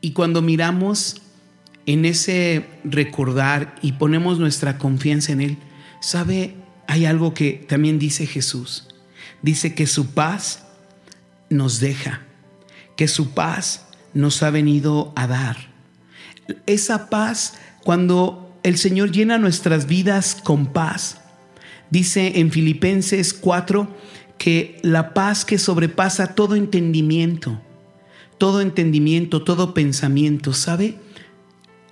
[0.02, 1.22] y cuando miramos
[1.86, 5.58] en ese recordar y ponemos nuestra confianza en Él,
[6.02, 6.56] ¿sabe?
[6.88, 8.88] Hay algo que también dice Jesús.
[9.42, 10.66] Dice que su paz
[11.50, 12.22] nos deja,
[13.00, 15.56] que su paz nos ha venido a dar.
[16.66, 21.20] Esa paz, cuando el Señor llena nuestras vidas con paz,
[21.90, 23.88] Dice en Filipenses 4
[24.38, 27.60] que la paz que sobrepasa todo entendimiento,
[28.38, 30.98] todo entendimiento, todo pensamiento, ¿sabe?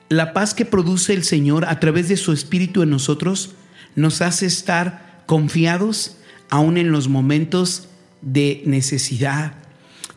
[0.09, 3.55] La paz que produce el Señor a través de su Espíritu en nosotros
[3.95, 6.17] nos hace estar confiados
[6.49, 7.87] aún en los momentos
[8.21, 9.66] de necesidad.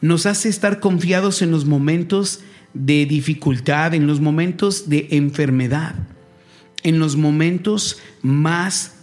[0.00, 2.40] Nos hace estar confiados en los momentos
[2.74, 5.94] de dificultad, en los momentos de enfermedad,
[6.82, 8.94] en los momentos más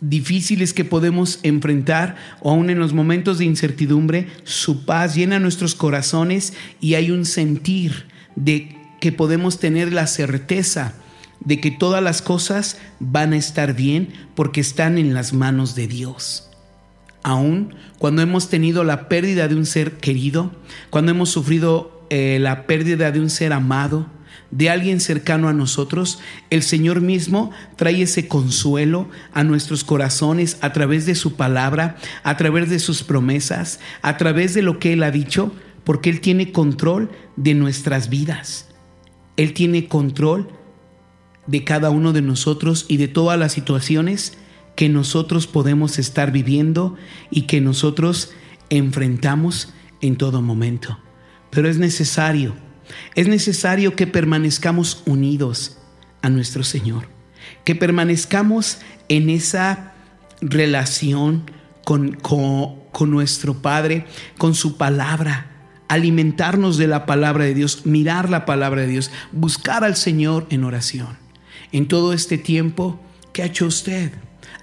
[0.00, 5.74] difíciles que podemos enfrentar o aún en los momentos de incertidumbre, su paz llena nuestros
[5.74, 10.94] corazones y hay un sentir de que podemos tener la certeza
[11.40, 15.86] de que todas las cosas van a estar bien porque están en las manos de
[15.86, 16.49] Dios.
[17.22, 20.52] Aún cuando hemos tenido la pérdida de un ser querido,
[20.90, 24.06] cuando hemos sufrido eh, la pérdida de un ser amado,
[24.50, 26.18] de alguien cercano a nosotros,
[26.50, 32.36] el Señor mismo trae ese consuelo a nuestros corazones a través de su palabra, a
[32.36, 35.52] través de sus promesas, a través de lo que Él ha dicho,
[35.84, 38.68] porque Él tiene control de nuestras vidas.
[39.36, 40.48] Él tiene control
[41.46, 44.36] de cada uno de nosotros y de todas las situaciones
[44.76, 46.96] que nosotros podemos estar viviendo
[47.30, 48.32] y que nosotros
[48.70, 50.98] enfrentamos en todo momento.
[51.50, 52.54] Pero es necesario
[53.14, 55.78] es necesario que permanezcamos unidos
[56.22, 57.08] a nuestro Señor,
[57.64, 59.94] que permanezcamos en esa
[60.40, 61.50] relación
[61.84, 64.06] con, con, nuestro Padre,
[64.38, 69.84] con su palabra, alimentarnos de la palabra de Dios, mirar la palabra de Dios, buscar
[69.84, 71.18] al Señor en oración.
[71.72, 73.00] En todo este tiempo,
[73.32, 74.12] ¿qué ha hecho usted?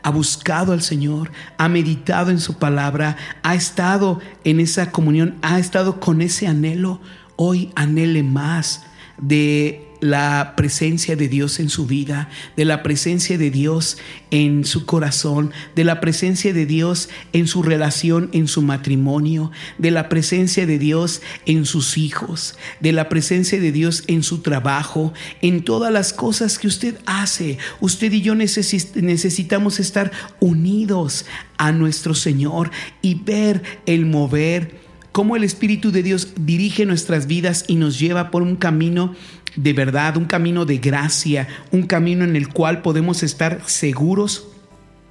[0.07, 5.59] Ha buscado al Señor, ha meditado en su palabra, ha estado en esa comunión, ha
[5.59, 7.01] estado con ese anhelo
[7.35, 8.85] hoy anhele más
[9.17, 13.97] de la presencia de Dios en su vida, de la presencia de Dios
[14.31, 19.91] en su corazón, de la presencia de Dios en su relación, en su matrimonio, de
[19.91, 25.13] la presencia de Dios en sus hijos, de la presencia de Dios en su trabajo,
[25.41, 27.57] en todas las cosas que usted hace.
[27.79, 31.25] Usted y yo necesitamos estar unidos
[31.57, 32.71] a nuestro Señor
[33.01, 34.87] y ver el mover
[35.17, 39.15] cómo el Espíritu de Dios dirige nuestras vidas y nos lleva por un camino
[39.55, 44.47] de verdad, un camino de gracia, un camino en el cual podemos estar seguros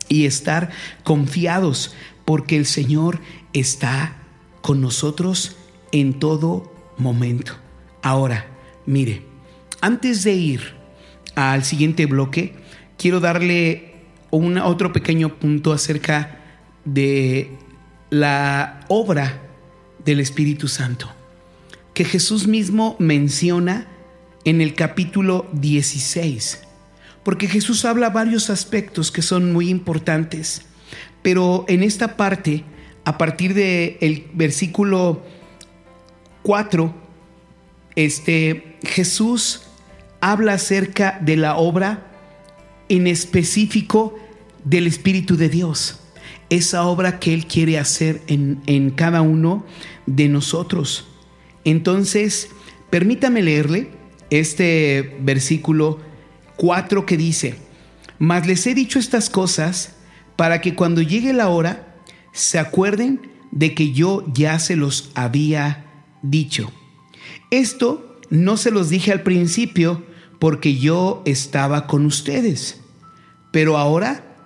[0.09, 0.70] y estar
[1.03, 3.20] confiados, porque el Señor
[3.53, 4.16] está
[4.61, 5.57] con nosotros
[5.93, 7.55] en todo momento.
[8.03, 8.47] Ahora,
[8.87, 9.22] Mire,
[9.80, 10.61] antes de ir
[11.34, 12.55] al siguiente bloque,
[12.97, 13.95] quiero darle
[14.30, 16.39] un otro pequeño punto acerca
[16.84, 17.51] de
[18.11, 19.43] la obra
[20.05, 21.11] del Espíritu Santo,
[21.95, 23.89] que Jesús mismo menciona
[24.47, 26.62] en el capítulo 16,
[27.24, 30.62] porque Jesús habla varios aspectos que son muy importantes,
[31.20, 32.64] pero en esta parte,
[33.05, 35.24] a partir del el versículo
[36.44, 36.94] 4,
[37.97, 39.62] este, Jesús
[40.20, 42.07] habla acerca de la obra
[42.88, 44.16] en específico
[44.64, 45.99] del Espíritu de Dios.
[46.51, 49.66] Esa obra que Él quiere hacer en, en cada uno
[50.07, 51.09] de nosotros.
[51.64, 52.51] Entonces,
[52.90, 53.95] permítame leerle
[54.31, 56.01] este versículo
[56.57, 57.57] 4 que dice,
[58.18, 59.97] mas les he dicho estas cosas
[60.37, 61.97] para que cuando llegue la hora
[62.33, 65.87] se acuerden de que yo ya se los había
[66.22, 66.70] dicho.
[67.51, 70.05] Esto no se los dije al principio
[70.39, 72.81] porque yo estaba con ustedes.
[73.53, 74.37] Pero ahora,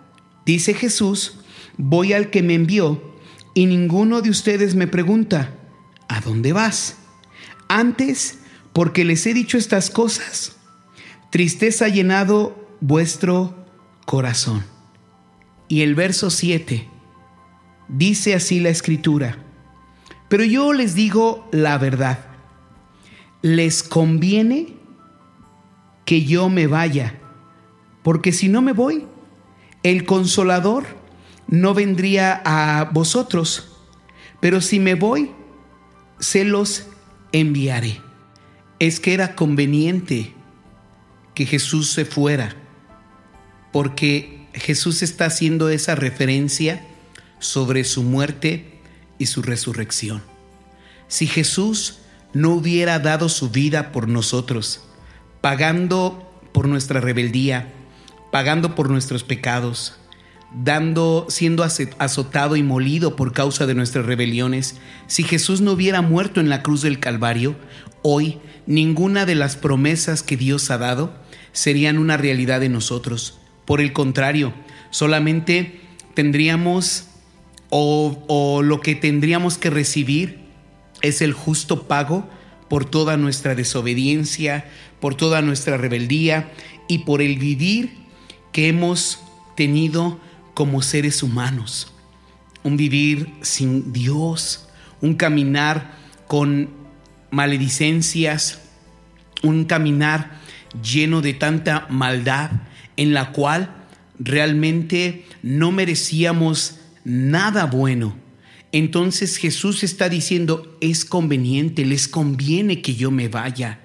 [0.47, 1.41] dice Jesús,
[1.77, 3.03] voy al que me envió
[3.55, 5.57] y ninguno de ustedes me pregunta,
[6.09, 6.99] ¿a dónde vas?
[7.69, 8.39] Antes,
[8.73, 10.57] porque les he dicho estas cosas,
[11.31, 13.67] tristeza ha llenado vuestro
[14.07, 14.65] corazón.
[15.69, 16.89] Y el verso 7
[17.89, 19.39] dice así la escritura,
[20.29, 22.19] pero yo les digo la verdad,
[23.43, 24.75] les conviene
[26.05, 27.21] que yo me vaya,
[28.03, 29.07] porque si no me voy,
[29.83, 30.85] el consolador
[31.47, 33.77] no vendría a vosotros,
[34.41, 35.33] pero si me voy,
[36.19, 36.87] se los
[37.33, 38.10] enviaré.
[38.81, 40.35] Es que era conveniente
[41.37, 42.57] que Jesús se fuera,
[43.73, 46.85] porque Jesús está haciendo esa referencia
[47.39, 48.81] sobre su muerte
[49.19, 50.23] y su resurrección.
[51.07, 51.99] Si Jesús
[52.33, 54.81] no hubiera dado su vida por nosotros,
[55.41, 57.73] pagando por nuestra rebeldía,
[58.33, 60.00] pagando por nuestros pecados,
[60.53, 64.77] dando, siendo azotado y molido por causa de nuestras rebeliones,
[65.07, 67.57] si Jesús no hubiera muerto en la cruz del Calvario,
[68.03, 71.15] hoy ninguna de las promesas que Dios ha dado
[71.53, 73.39] serían una realidad en nosotros.
[73.65, 74.53] Por el contrario,
[74.91, 75.81] solamente
[76.15, 77.07] tendríamos
[77.71, 80.41] o, o lo que tendríamos que recibir
[81.03, 82.29] es el justo pago
[82.69, 84.69] por toda nuestra desobediencia,
[85.01, 86.53] por toda nuestra rebeldía
[86.89, 87.93] y por el vivir
[88.53, 89.21] que hemos
[89.57, 90.21] tenido
[90.55, 91.93] como seres humanos.
[92.63, 94.69] Un vivir sin Dios,
[95.01, 95.95] un caminar
[96.27, 96.71] con
[97.31, 98.61] maledicencias,
[99.43, 100.41] un caminar
[100.83, 102.51] lleno de tanta maldad
[102.97, 103.75] en la cual
[104.19, 108.17] realmente no merecíamos nada bueno.
[108.73, 113.81] Entonces Jesús está diciendo, es conveniente, les conviene que yo me vaya.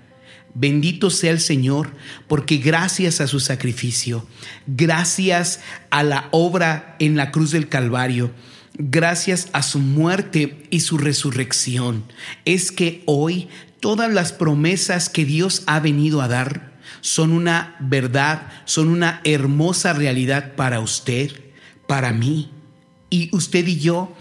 [0.57, 1.91] Bendito sea el Señor,
[2.29, 4.25] porque gracias a su sacrificio,
[4.65, 8.31] gracias a la obra en la cruz del Calvario,
[8.77, 12.05] gracias a su muerte y su resurrección,
[12.45, 13.49] es que hoy
[13.81, 19.91] todas las promesas que Dios ha venido a dar son una verdad, son una hermosa
[19.91, 21.31] realidad para usted,
[21.85, 22.49] para mí.
[23.09, 24.15] Y usted y yo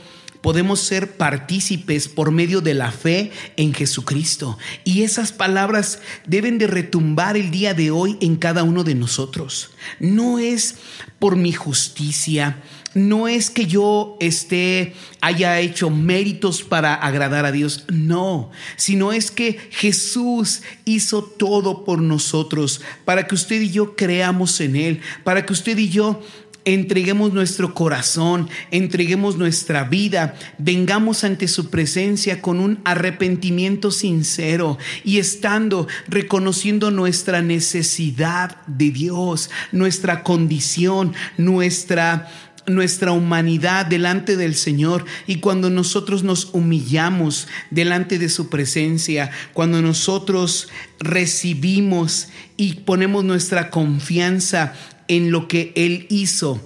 [0.45, 4.59] podemos ser partícipes por medio de la fe en Jesucristo.
[4.85, 9.71] Y esas palabras deben de retumbar el día de hoy en cada uno de nosotros.
[10.01, 10.75] No es
[11.19, 12.59] por mi justicia,
[12.93, 14.93] no es que yo esté
[15.23, 22.03] haya hecho méritos para agradar a Dios, no, sino es que Jesús hizo todo por
[22.03, 26.21] nosotros para que usted y yo creamos en él, para que usted y yo
[26.65, 35.19] entreguemos nuestro corazón, entreguemos nuestra vida, vengamos ante su presencia con un arrepentimiento sincero y
[35.19, 42.29] estando reconociendo nuestra necesidad de Dios, nuestra condición, nuestra
[42.67, 45.05] nuestra humanidad delante del Señor.
[45.27, 53.71] Y cuando nosotros nos humillamos delante de su presencia, cuando nosotros recibimos y ponemos nuestra
[53.71, 54.75] confianza
[55.09, 56.61] en lo que Él hizo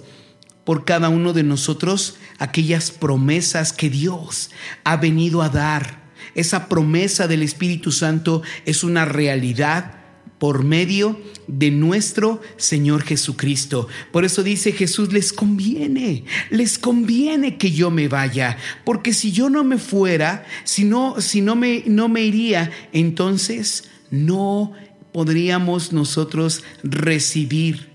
[0.63, 4.51] por cada uno de nosotros, aquellas promesas que Dios
[4.83, 6.09] ha venido a dar.
[6.35, 9.99] Esa promesa del Espíritu Santo es una realidad
[10.37, 13.87] por medio de nuestro Señor Jesucristo.
[14.11, 19.49] Por eso dice Jesús, les conviene, les conviene que yo me vaya, porque si yo
[19.49, 24.71] no me fuera, si no, si no me, no me iría, entonces no
[25.11, 27.88] podríamos nosotros recibir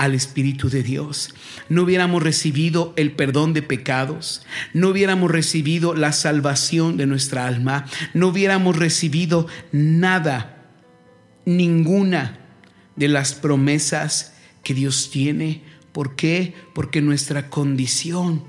[0.00, 1.34] al Espíritu de Dios.
[1.68, 7.84] No hubiéramos recibido el perdón de pecados, no hubiéramos recibido la salvación de nuestra alma,
[8.14, 10.72] no hubiéramos recibido nada
[11.44, 12.38] ninguna
[12.96, 14.32] de las promesas
[14.62, 15.64] que Dios tiene.
[15.92, 16.54] ¿Por qué?
[16.74, 18.44] Porque nuestra condición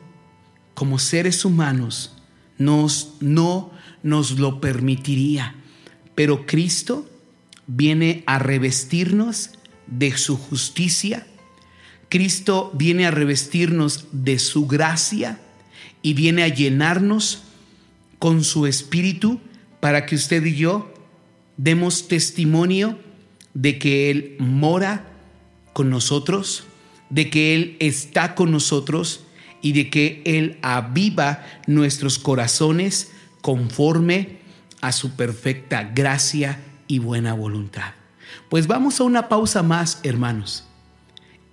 [0.73, 2.15] como seres humanos
[2.57, 3.71] nos, no
[4.03, 5.55] nos lo permitiría.
[6.15, 7.09] Pero Cristo
[7.67, 9.49] viene a revestirnos
[9.87, 11.27] de su justicia.
[12.11, 15.39] Cristo viene a revestirnos de su gracia
[16.01, 17.43] y viene a llenarnos
[18.19, 19.39] con su espíritu
[19.79, 20.93] para que usted y yo
[21.55, 22.99] demos testimonio
[23.53, 25.07] de que Él mora
[25.71, 26.65] con nosotros,
[27.09, 29.21] de que Él está con nosotros
[29.61, 33.09] y de que Él aviva nuestros corazones
[33.39, 34.39] conforme
[34.81, 37.93] a su perfecta gracia y buena voluntad.
[38.49, 40.65] Pues vamos a una pausa más, hermanos.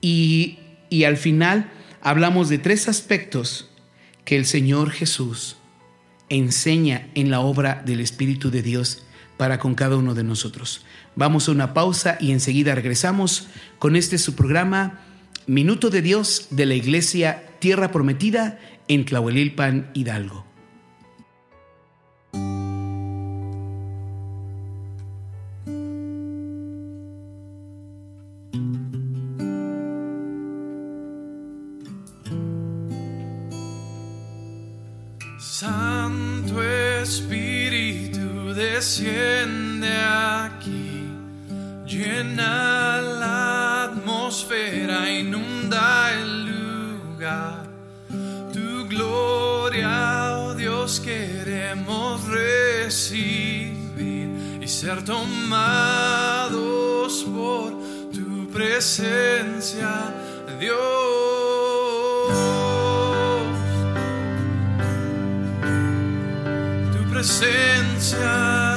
[0.01, 0.59] Y,
[0.91, 1.71] y al final
[2.01, 3.71] hablamos de tres aspectos
[4.25, 5.57] que el Señor Jesús
[6.29, 9.05] enseña en la obra del Espíritu de Dios
[9.37, 10.85] para con cada uno de nosotros.
[11.17, 15.01] Vamos a una pausa y enseguida regresamos con este su programa
[15.47, 20.48] Minuto de Dios de la Iglesia Tierra Prometida en Tlahuelilpan, Hidalgo.
[38.89, 41.05] Desciende aquí,
[41.85, 47.67] llena la atmósfera, inunda el lugar.
[48.51, 53.77] Tu gloria, oh Dios, queremos recibir
[54.63, 56.55] y ser tomados
[57.25, 57.75] por
[58.11, 60.15] tu presencia,
[60.59, 61.19] Dios.
[66.95, 68.68] tu presencia,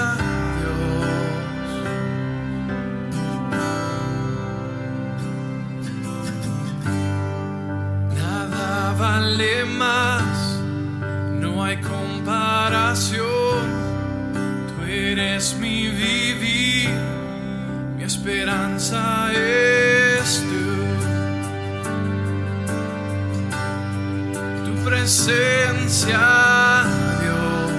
[9.65, 10.59] más,
[11.39, 13.19] no hay comparación.
[14.67, 16.89] Tú eres mi vivir,
[17.97, 20.72] mi esperanza es tú.
[24.65, 26.19] Tu presencia,
[27.22, 27.72] Dios.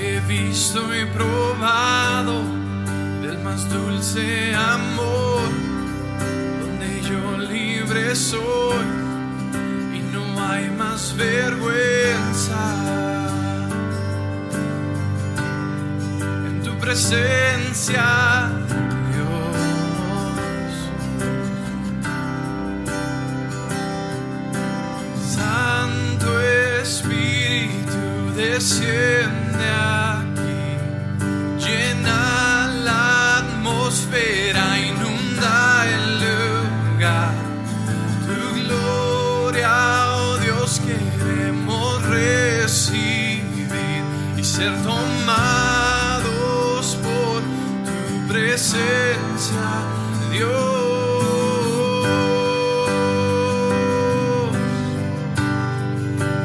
[0.00, 2.49] He visto y probado
[3.50, 5.50] más dulce amor,
[6.60, 8.86] donde yo libre soy
[9.98, 12.62] y no hay más vergüenza.
[16.48, 18.08] En tu presencia,
[19.10, 19.56] Dios.
[25.36, 26.28] Santo
[26.82, 28.02] Espíritu
[28.36, 29.66] desciende
[48.60, 49.68] presencia,
[50.30, 50.50] Dios.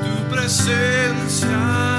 [0.02, 1.95] tu presencia,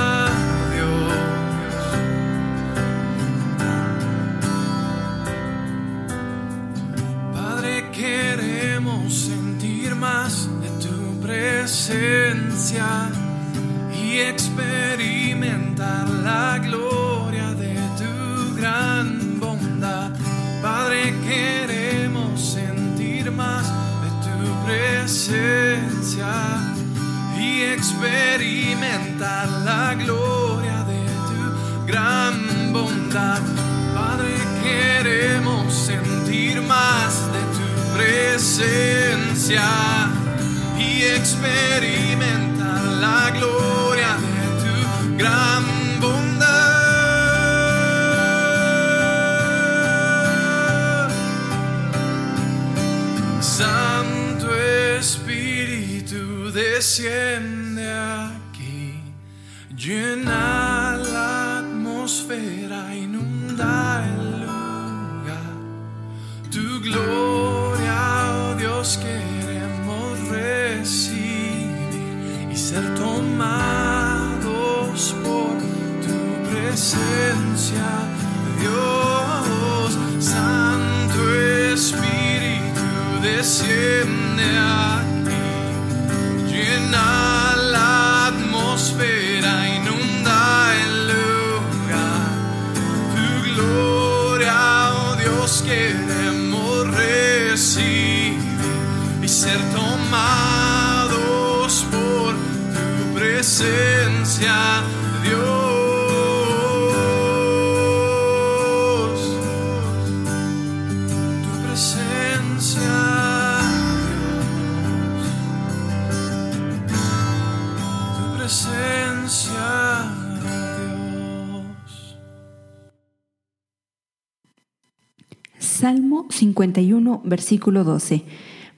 [125.76, 128.24] Salmo 51, versículo 12.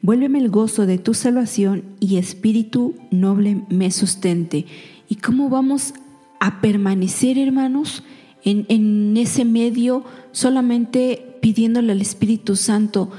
[0.02, 4.66] Vuélveme el gozo de tu salvación y espíritu noble me sustente.
[5.08, 5.94] ¿Y cómo vamos
[6.40, 8.02] a permanecer, hermanos,
[8.42, 13.12] en, en ese medio solamente pidiéndole al Espíritu Santo?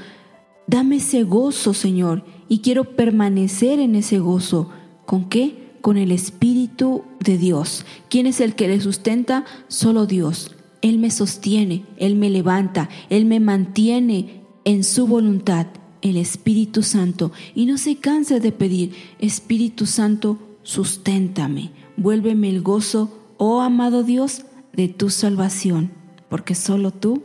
[0.66, 4.68] Dame ese gozo, Señor, y quiero permanecer en ese gozo.
[5.06, 5.72] ¿Con qué?
[5.80, 7.86] Con el Espíritu de Dios.
[8.10, 9.46] ¿Quién es el que le sustenta?
[9.68, 10.54] Solo Dios.
[10.82, 15.66] Él me sostiene, Él me levanta, Él me mantiene en su voluntad,
[16.02, 17.32] el Espíritu Santo.
[17.54, 24.44] Y no se canse de pedir, Espíritu Santo, susténtame, vuélveme el gozo, oh amado Dios,
[24.72, 25.90] de tu salvación,
[26.28, 27.22] porque solo tú,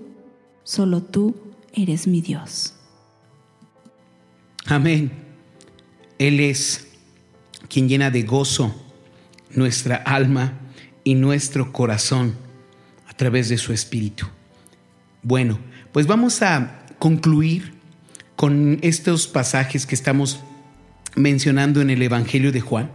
[0.63, 1.35] solo tú
[1.73, 2.73] eres mi Dios.
[4.65, 5.11] Amén.
[6.17, 6.87] Él es
[7.69, 8.73] quien llena de gozo
[9.51, 10.59] nuestra alma
[11.03, 12.44] y nuestro corazón
[13.16, 14.28] a través de su espíritu.
[15.24, 15.57] Bueno,
[15.93, 17.74] pues vamos a concluir
[18.36, 20.41] con estos pasajes que estamos
[21.16, 22.91] mencionando en el Evangelio de Juan.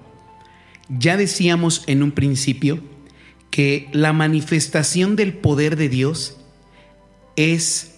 [0.90, 2.82] Ya decíamos en un principio
[3.50, 6.36] que la manifestación del poder de Dios
[7.36, 7.94] es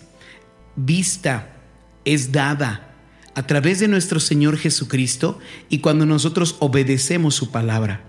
[0.77, 1.57] vista,
[2.05, 2.95] es dada
[3.35, 8.05] a través de nuestro Señor Jesucristo y cuando nosotros obedecemos su palabra.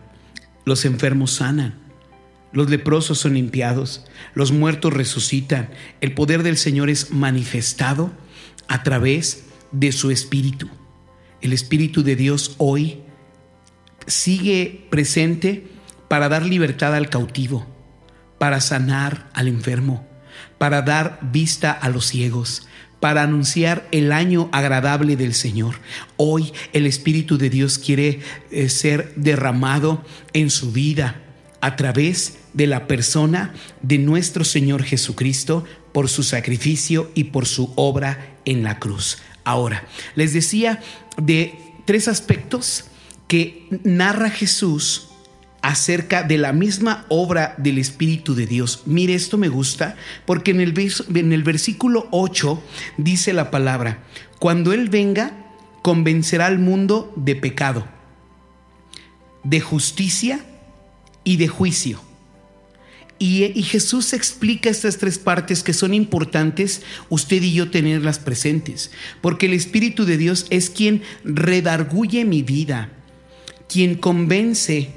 [0.66, 1.83] Los enfermos sanan,
[2.54, 5.70] los leprosos son limpiados, los muertos resucitan.
[6.02, 8.12] El poder del Señor es manifestado
[8.68, 10.70] a través de su Espíritu.
[11.42, 13.02] El Espíritu de Dios hoy
[14.06, 15.68] sigue presente
[16.08, 17.66] para dar libertad al cautivo,
[18.38, 20.08] para sanar al enfermo,
[20.60, 22.68] para dar vista a los ciegos,
[23.00, 25.76] para anunciar el año agradable del Señor.
[26.18, 28.20] Hoy el Espíritu de Dios quiere
[28.52, 31.23] eh, ser derramado en su vida
[31.64, 37.72] a través de la persona de nuestro Señor Jesucristo por su sacrificio y por su
[37.78, 39.20] obra en la cruz.
[39.46, 40.82] Ahora, les decía
[41.16, 42.88] de tres aspectos
[43.30, 45.08] que narra Jesús
[45.62, 48.84] acerca de la misma obra del Espíritu de Dios.
[48.86, 49.96] Mire, esto me gusta
[50.26, 50.74] porque en el,
[51.16, 52.62] en el versículo 8
[52.98, 54.04] dice la palabra,
[54.38, 55.32] cuando Él venga,
[55.82, 57.88] convencerá al mundo de pecado,
[59.46, 60.46] de justicia
[61.24, 62.02] y de juicio.
[63.20, 69.46] Y, Jesús explica estas tres partes que son importantes usted y yo tenerlas presentes, porque
[69.46, 72.90] el Espíritu de Dios es quien redarguye mi vida,
[73.70, 74.90] quien convence,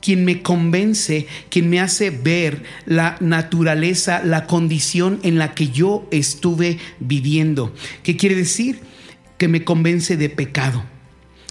[0.00, 6.08] quien me convence, quien me hace ver la naturaleza, la condición en la que yo
[6.10, 7.74] estuve viviendo.
[8.02, 8.78] ¿Qué quiere decir?
[9.36, 10.82] Que me convence de pecado.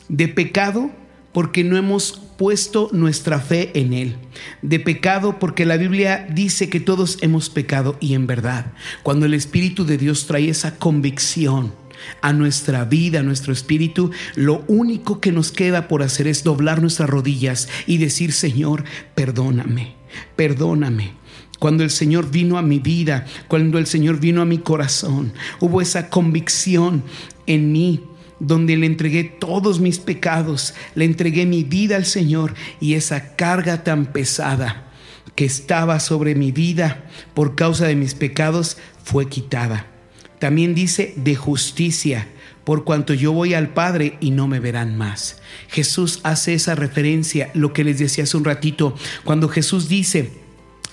[0.09, 0.89] De pecado
[1.33, 4.15] porque no hemos puesto nuestra fe en Él.
[4.61, 8.73] De pecado porque la Biblia dice que todos hemos pecado y en verdad,
[9.03, 11.73] cuando el Espíritu de Dios trae esa convicción
[12.21, 16.81] a nuestra vida, a nuestro espíritu, lo único que nos queda por hacer es doblar
[16.81, 18.83] nuestras rodillas y decir, Señor,
[19.15, 19.95] perdóname,
[20.35, 21.13] perdóname.
[21.59, 25.81] Cuando el Señor vino a mi vida, cuando el Señor vino a mi corazón, hubo
[25.81, 27.03] esa convicción
[27.47, 28.03] en mí
[28.39, 33.83] donde le entregué todos mis pecados, le entregué mi vida al Señor y esa carga
[33.83, 34.91] tan pesada
[35.35, 39.87] que estaba sobre mi vida por causa de mis pecados fue quitada.
[40.39, 42.27] También dice de justicia,
[42.63, 45.41] por cuanto yo voy al Padre y no me verán más.
[45.69, 50.31] Jesús hace esa referencia, lo que les decía hace un ratito, cuando Jesús dice,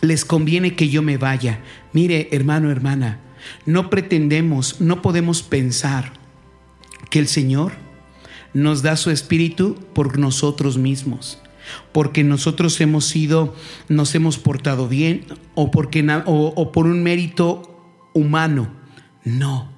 [0.00, 1.60] les conviene que yo me vaya.
[1.92, 3.20] Mire, hermano, hermana,
[3.66, 6.21] no pretendemos, no podemos pensar
[7.10, 7.72] que el Señor
[8.54, 11.38] nos da su espíritu por nosotros mismos,
[11.92, 13.54] porque nosotros hemos sido,
[13.88, 15.24] nos hemos portado bien
[15.54, 17.72] o, porque, o por un mérito
[18.12, 18.68] humano.
[19.24, 19.70] No,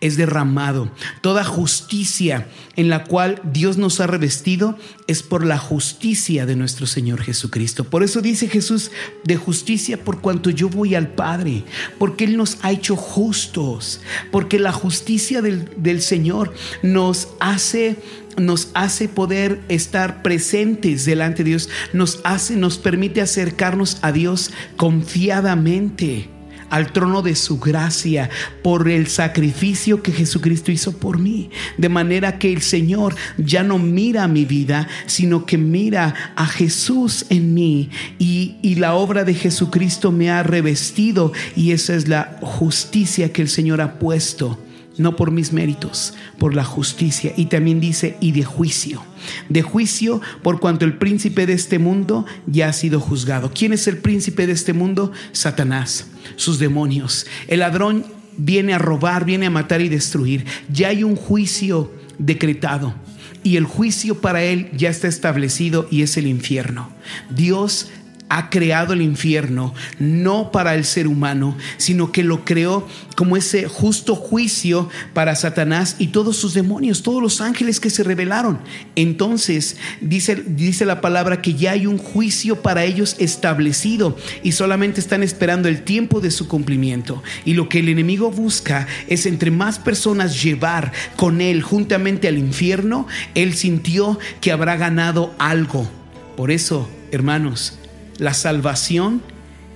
[0.00, 0.90] es derramado.
[1.20, 6.86] Toda justicia en la cual Dios nos ha revestido es por la justicia de nuestro
[6.86, 7.84] Señor Jesucristo.
[7.84, 8.90] Por eso dice Jesús,
[9.24, 11.64] de justicia por cuanto yo voy al Padre,
[11.98, 14.00] porque Él nos ha hecho justos,
[14.30, 17.96] porque la justicia del, del Señor nos hace
[18.36, 24.52] nos hace poder estar presentes delante de Dios, nos hace, nos permite acercarnos a Dios
[24.76, 26.30] confiadamente
[26.70, 28.30] al trono de su gracia
[28.62, 31.50] por el sacrificio que Jesucristo hizo por mí.
[31.76, 37.26] De manera que el Señor ya no mira mi vida, sino que mira a Jesús
[37.28, 42.38] en mí y, y la obra de Jesucristo me ha revestido y esa es la
[42.40, 44.58] justicia que el Señor ha puesto
[44.96, 47.32] no por mis méritos, por la justicia.
[47.36, 49.02] Y también dice, y de juicio.
[49.48, 53.50] De juicio por cuanto el príncipe de este mundo ya ha sido juzgado.
[53.54, 55.12] ¿Quién es el príncipe de este mundo?
[55.32, 57.26] Satanás, sus demonios.
[57.48, 58.04] El ladrón
[58.36, 60.44] viene a robar, viene a matar y destruir.
[60.72, 62.94] Ya hay un juicio decretado.
[63.42, 66.90] Y el juicio para él ya está establecido y es el infierno.
[67.30, 67.88] Dios
[68.30, 73.68] ha creado el infierno no para el ser humano, sino que lo creó como ese
[73.68, 78.58] justo juicio para Satanás y todos sus demonios, todos los ángeles que se rebelaron.
[78.96, 85.00] Entonces dice, dice la palabra que ya hay un juicio para ellos establecido y solamente
[85.00, 87.22] están esperando el tiempo de su cumplimiento.
[87.44, 92.38] Y lo que el enemigo busca es entre más personas llevar con él juntamente al
[92.38, 95.90] infierno, él sintió que habrá ganado algo.
[96.36, 97.79] Por eso, hermanos,
[98.20, 99.22] la salvación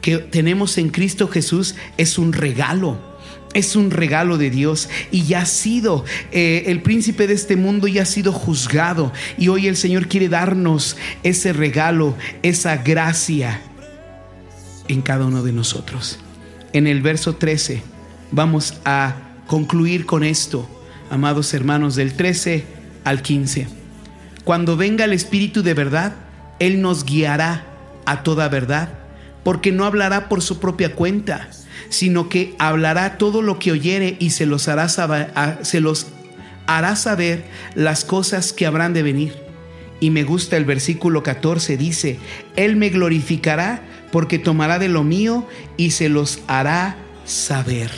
[0.02, 3.12] que tenemos en Cristo Jesús es un regalo.
[3.54, 7.86] Es un regalo de Dios y ya ha sido, eh, el príncipe de este mundo
[7.86, 13.60] ya ha sido juzgado y hoy el Señor quiere darnos ese regalo, esa gracia
[14.88, 16.18] en cada uno de nosotros.
[16.72, 17.80] En el verso 13
[18.32, 19.14] vamos a
[19.46, 20.68] concluir con esto,
[21.10, 22.64] amados hermanos, del 13
[23.04, 23.68] al 15.
[24.42, 26.16] Cuando venga el Espíritu de verdad,
[26.58, 27.73] Él nos guiará
[28.06, 28.90] a toda verdad,
[29.42, 31.48] porque no hablará por su propia cuenta,
[31.88, 35.32] sino que hablará todo lo que oyere y se los hará saber,
[35.62, 36.06] se los
[36.66, 37.44] hará saber
[37.74, 39.34] las cosas que habrán de venir.
[40.00, 42.18] Y me gusta el versículo 14, dice,
[42.56, 45.46] Él me glorificará porque tomará de lo mío
[45.76, 47.90] y se los hará saber.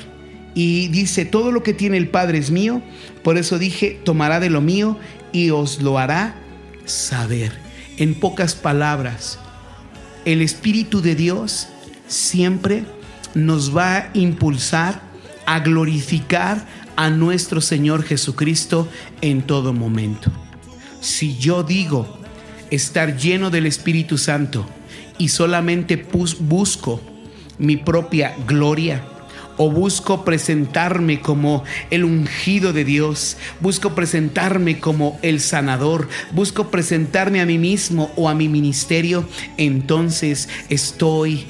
[0.54, 2.80] Y dice, todo lo que tiene el Padre es mío,
[3.22, 4.98] por eso dije, tomará de lo mío
[5.32, 6.36] y os lo hará
[6.86, 7.52] saber.
[7.98, 9.38] En pocas palabras,
[10.26, 11.68] el Espíritu de Dios
[12.08, 12.84] siempre
[13.34, 15.00] nos va a impulsar
[15.46, 16.66] a glorificar
[16.96, 18.88] a nuestro Señor Jesucristo
[19.20, 20.32] en todo momento.
[21.00, 22.18] Si yo digo
[22.70, 24.66] estar lleno del Espíritu Santo
[25.16, 26.04] y solamente
[26.40, 27.00] busco
[27.58, 29.04] mi propia gloria,
[29.56, 37.40] o busco presentarme como el ungido de Dios, busco presentarme como el sanador, busco presentarme
[37.40, 41.46] a mí mismo o a mi ministerio, entonces estoy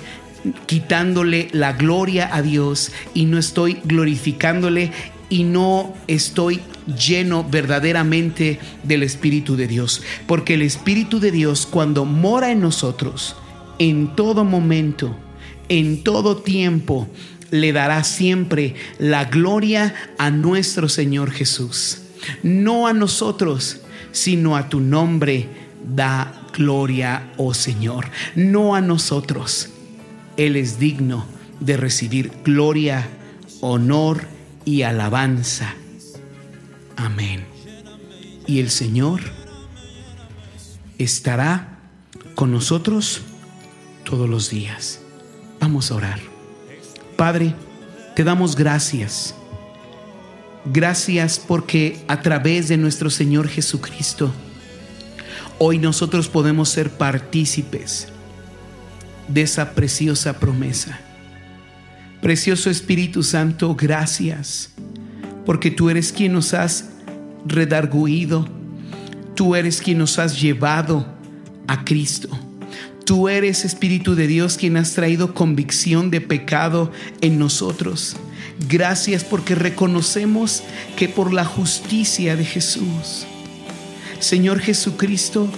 [0.66, 4.92] quitándole la gloria a Dios y no estoy glorificándole
[5.28, 10.02] y no estoy lleno verdaderamente del Espíritu de Dios.
[10.26, 13.36] Porque el Espíritu de Dios cuando mora en nosotros,
[13.78, 15.16] en todo momento,
[15.68, 17.09] en todo tiempo,
[17.51, 21.99] le dará siempre la gloria a nuestro Señor Jesús.
[22.42, 23.80] No a nosotros,
[24.12, 25.49] sino a tu nombre
[25.94, 28.07] da gloria, oh Señor.
[28.34, 29.68] No a nosotros.
[30.36, 31.26] Él es digno
[31.61, 33.09] de recibir gloria,
[33.61, 34.26] honor
[34.64, 35.74] y alabanza.
[36.97, 37.44] Amén.
[38.47, 39.20] Y el Señor
[40.99, 41.78] estará
[42.34, 43.22] con nosotros
[44.05, 45.01] todos los días.
[45.61, 46.36] Vamos a orar.
[47.16, 47.54] Padre,
[48.14, 49.34] te damos gracias.
[50.66, 54.30] Gracias porque a través de nuestro Señor Jesucristo,
[55.58, 58.08] hoy nosotros podemos ser partícipes
[59.28, 61.00] de esa preciosa promesa.
[62.20, 64.72] Precioso Espíritu Santo, gracias,
[65.46, 66.90] porque tú eres quien nos has
[67.46, 68.46] redarguido,
[69.34, 71.06] tú eres quien nos has llevado
[71.66, 72.28] a Cristo.
[73.07, 76.90] Tú eres Espíritu de Dios quien has traído convicción de pecado
[77.20, 78.16] en nosotros.
[78.68, 80.64] Gracias porque reconocemos
[80.96, 83.24] que por la justicia de Jesús,
[84.18, 85.48] Señor Jesucristo,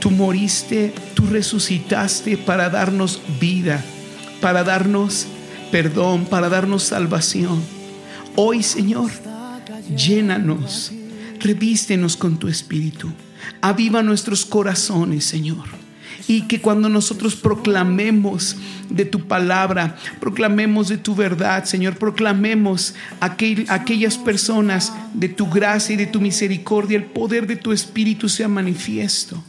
[0.00, 3.84] tú moriste, tú resucitaste para darnos vida,
[4.40, 5.26] para darnos
[5.70, 7.62] perdón, para darnos salvación.
[8.36, 9.10] Hoy, Señor,
[9.94, 10.92] llénanos,
[11.40, 13.12] revístenos con tu Espíritu.
[13.60, 15.83] Aviva nuestros corazones, Señor
[16.26, 18.56] y que cuando nosotros proclamemos
[18.88, 23.36] de tu palabra, proclamemos de tu verdad, Señor, proclamemos a
[23.68, 28.48] aquellas personas de tu gracia y de tu misericordia, el poder de tu Espíritu sea
[28.48, 29.42] manifiesto.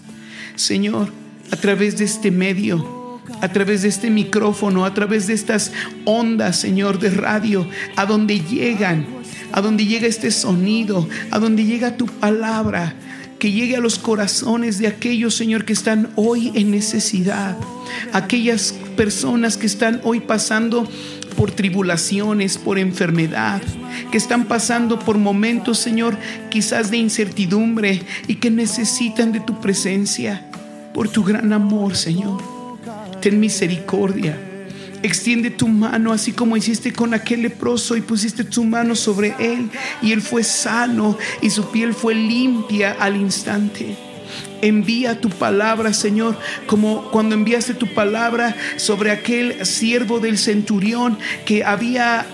[0.56, 1.12] Señor,
[1.52, 5.72] a través de este medio, a través de este micrófono, a través de estas
[6.06, 9.06] ondas, Señor, de radio, a donde llegan,
[9.52, 12.96] a donde llega este sonido, a donde llega tu palabra
[13.40, 17.58] que llegue a los corazones de aquellos, Señor, que están hoy en necesidad,
[18.14, 20.88] aquellas personas que están hoy pasando
[21.36, 23.62] por tribulaciones, por enfermedad,
[24.12, 26.18] que están pasando por momentos, Señor,
[26.50, 30.46] quizás de incertidumbre y que necesitan de tu presencia,
[30.94, 32.42] por tu gran amor, Señor.
[33.22, 34.55] Ten misericordia.
[35.04, 39.70] Extiende tu mano así como hiciste con aquel leproso y pusiste tu mano sobre él
[40.02, 43.96] y él fue sano y su piel fue limpia al instante.
[44.62, 51.64] Envía tu palabra, Señor, como cuando enviaste tu palabra sobre aquel siervo del centurión que
[51.64, 52.26] había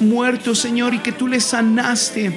[0.00, 2.32] muerto, Señor, y que tú le sanaste.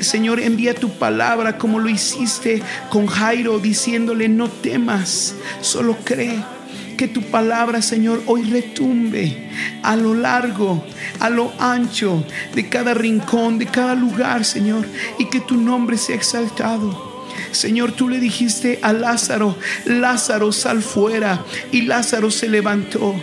[0.00, 6.38] Señor, envía tu palabra como lo hiciste con Jairo, diciéndole, no temas, solo cree.
[7.02, 9.36] Que tu palabra, Señor, hoy retumbe
[9.82, 10.84] a lo largo,
[11.18, 12.24] a lo ancho
[12.54, 14.86] de cada rincón, de cada lugar, Señor,
[15.18, 17.11] y que tu nombre sea exaltado.
[17.52, 23.14] Señor, tú le dijiste a Lázaro, Lázaro sal fuera y Lázaro se levantó.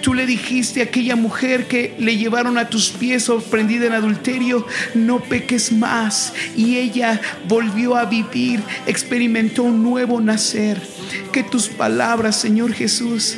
[0.00, 4.66] Tú le dijiste a aquella mujer que le llevaron a tus pies sorprendida en adulterio,
[4.94, 6.32] no peques más.
[6.56, 10.80] Y ella volvió a vivir, experimentó un nuevo nacer.
[11.32, 13.36] Que tus palabras, Señor Jesús,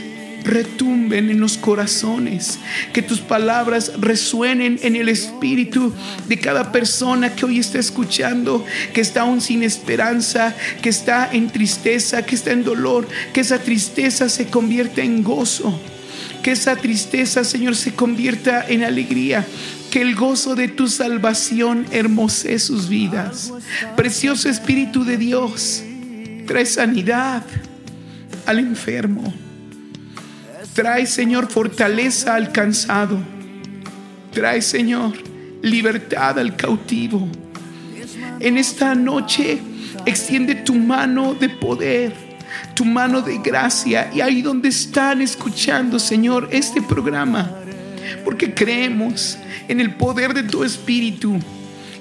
[0.48, 2.58] retumben en los corazones,
[2.92, 5.92] que tus palabras resuenen en el espíritu
[6.26, 11.50] de cada persona que hoy está escuchando, que está aún sin esperanza, que está en
[11.50, 15.78] tristeza, que está en dolor, que esa tristeza se convierta en gozo.
[16.42, 19.44] Que esa tristeza, Señor, se convierta en alegría.
[19.90, 23.52] Que el gozo de tu salvación hermosee sus vidas.
[23.96, 25.82] Precioso Espíritu de Dios,
[26.46, 27.42] trae sanidad
[28.46, 29.34] al enfermo.
[30.78, 33.18] Trae, Señor, fortaleza al cansado.
[34.32, 35.12] Trae, Señor,
[35.60, 37.28] libertad al cautivo.
[38.38, 39.58] En esta noche
[40.06, 42.12] extiende tu mano de poder,
[42.74, 44.08] tu mano de gracia.
[44.14, 47.50] Y ahí donde están escuchando, Señor, este programa.
[48.24, 51.40] Porque creemos en el poder de tu Espíritu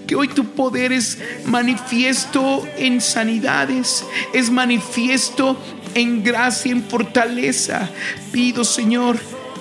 [0.05, 5.61] que hoy tu poder es manifiesto en sanidades, es manifiesto
[5.99, 7.89] en gracia, en fortaleza.
[8.31, 9.17] Pido, Señor,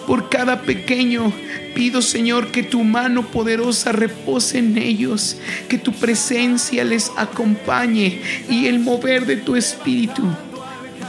[0.07, 1.32] por cada pequeño.
[1.74, 5.37] Pido, Señor, que tu mano poderosa repose en ellos,
[5.68, 10.22] que tu presencia les acompañe y el mover de tu espíritu.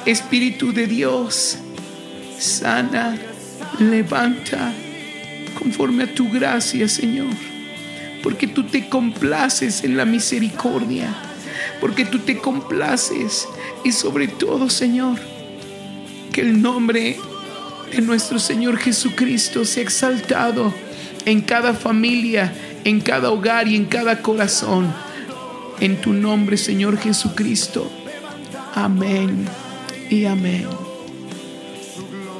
[0.05, 1.57] Espíritu de Dios,
[2.37, 3.17] sana,
[3.79, 4.73] levanta,
[5.57, 7.27] conforme a tu gracia, Señor
[8.27, 11.15] porque tú te complaces en la misericordia,
[11.79, 13.47] porque tú te complaces
[13.83, 15.17] y sobre todo, Señor,
[16.31, 17.17] que el nombre
[17.91, 20.73] de nuestro Señor Jesucristo sea exaltado
[21.25, 22.53] en cada familia,
[22.83, 24.93] en cada hogar y en cada corazón.
[25.79, 27.91] En tu nombre, Señor Jesucristo.
[28.73, 29.45] Amén
[30.09, 30.67] y amén.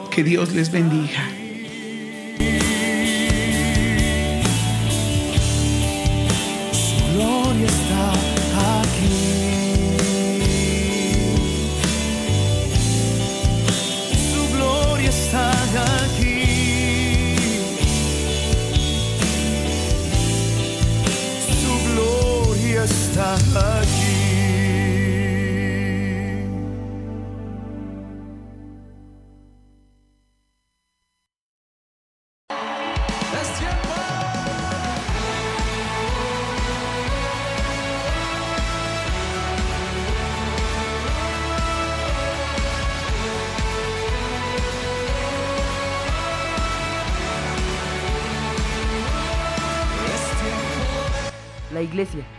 [0.09, 1.36] Que Dios les bendiga.
[51.73, 52.26] La iglesia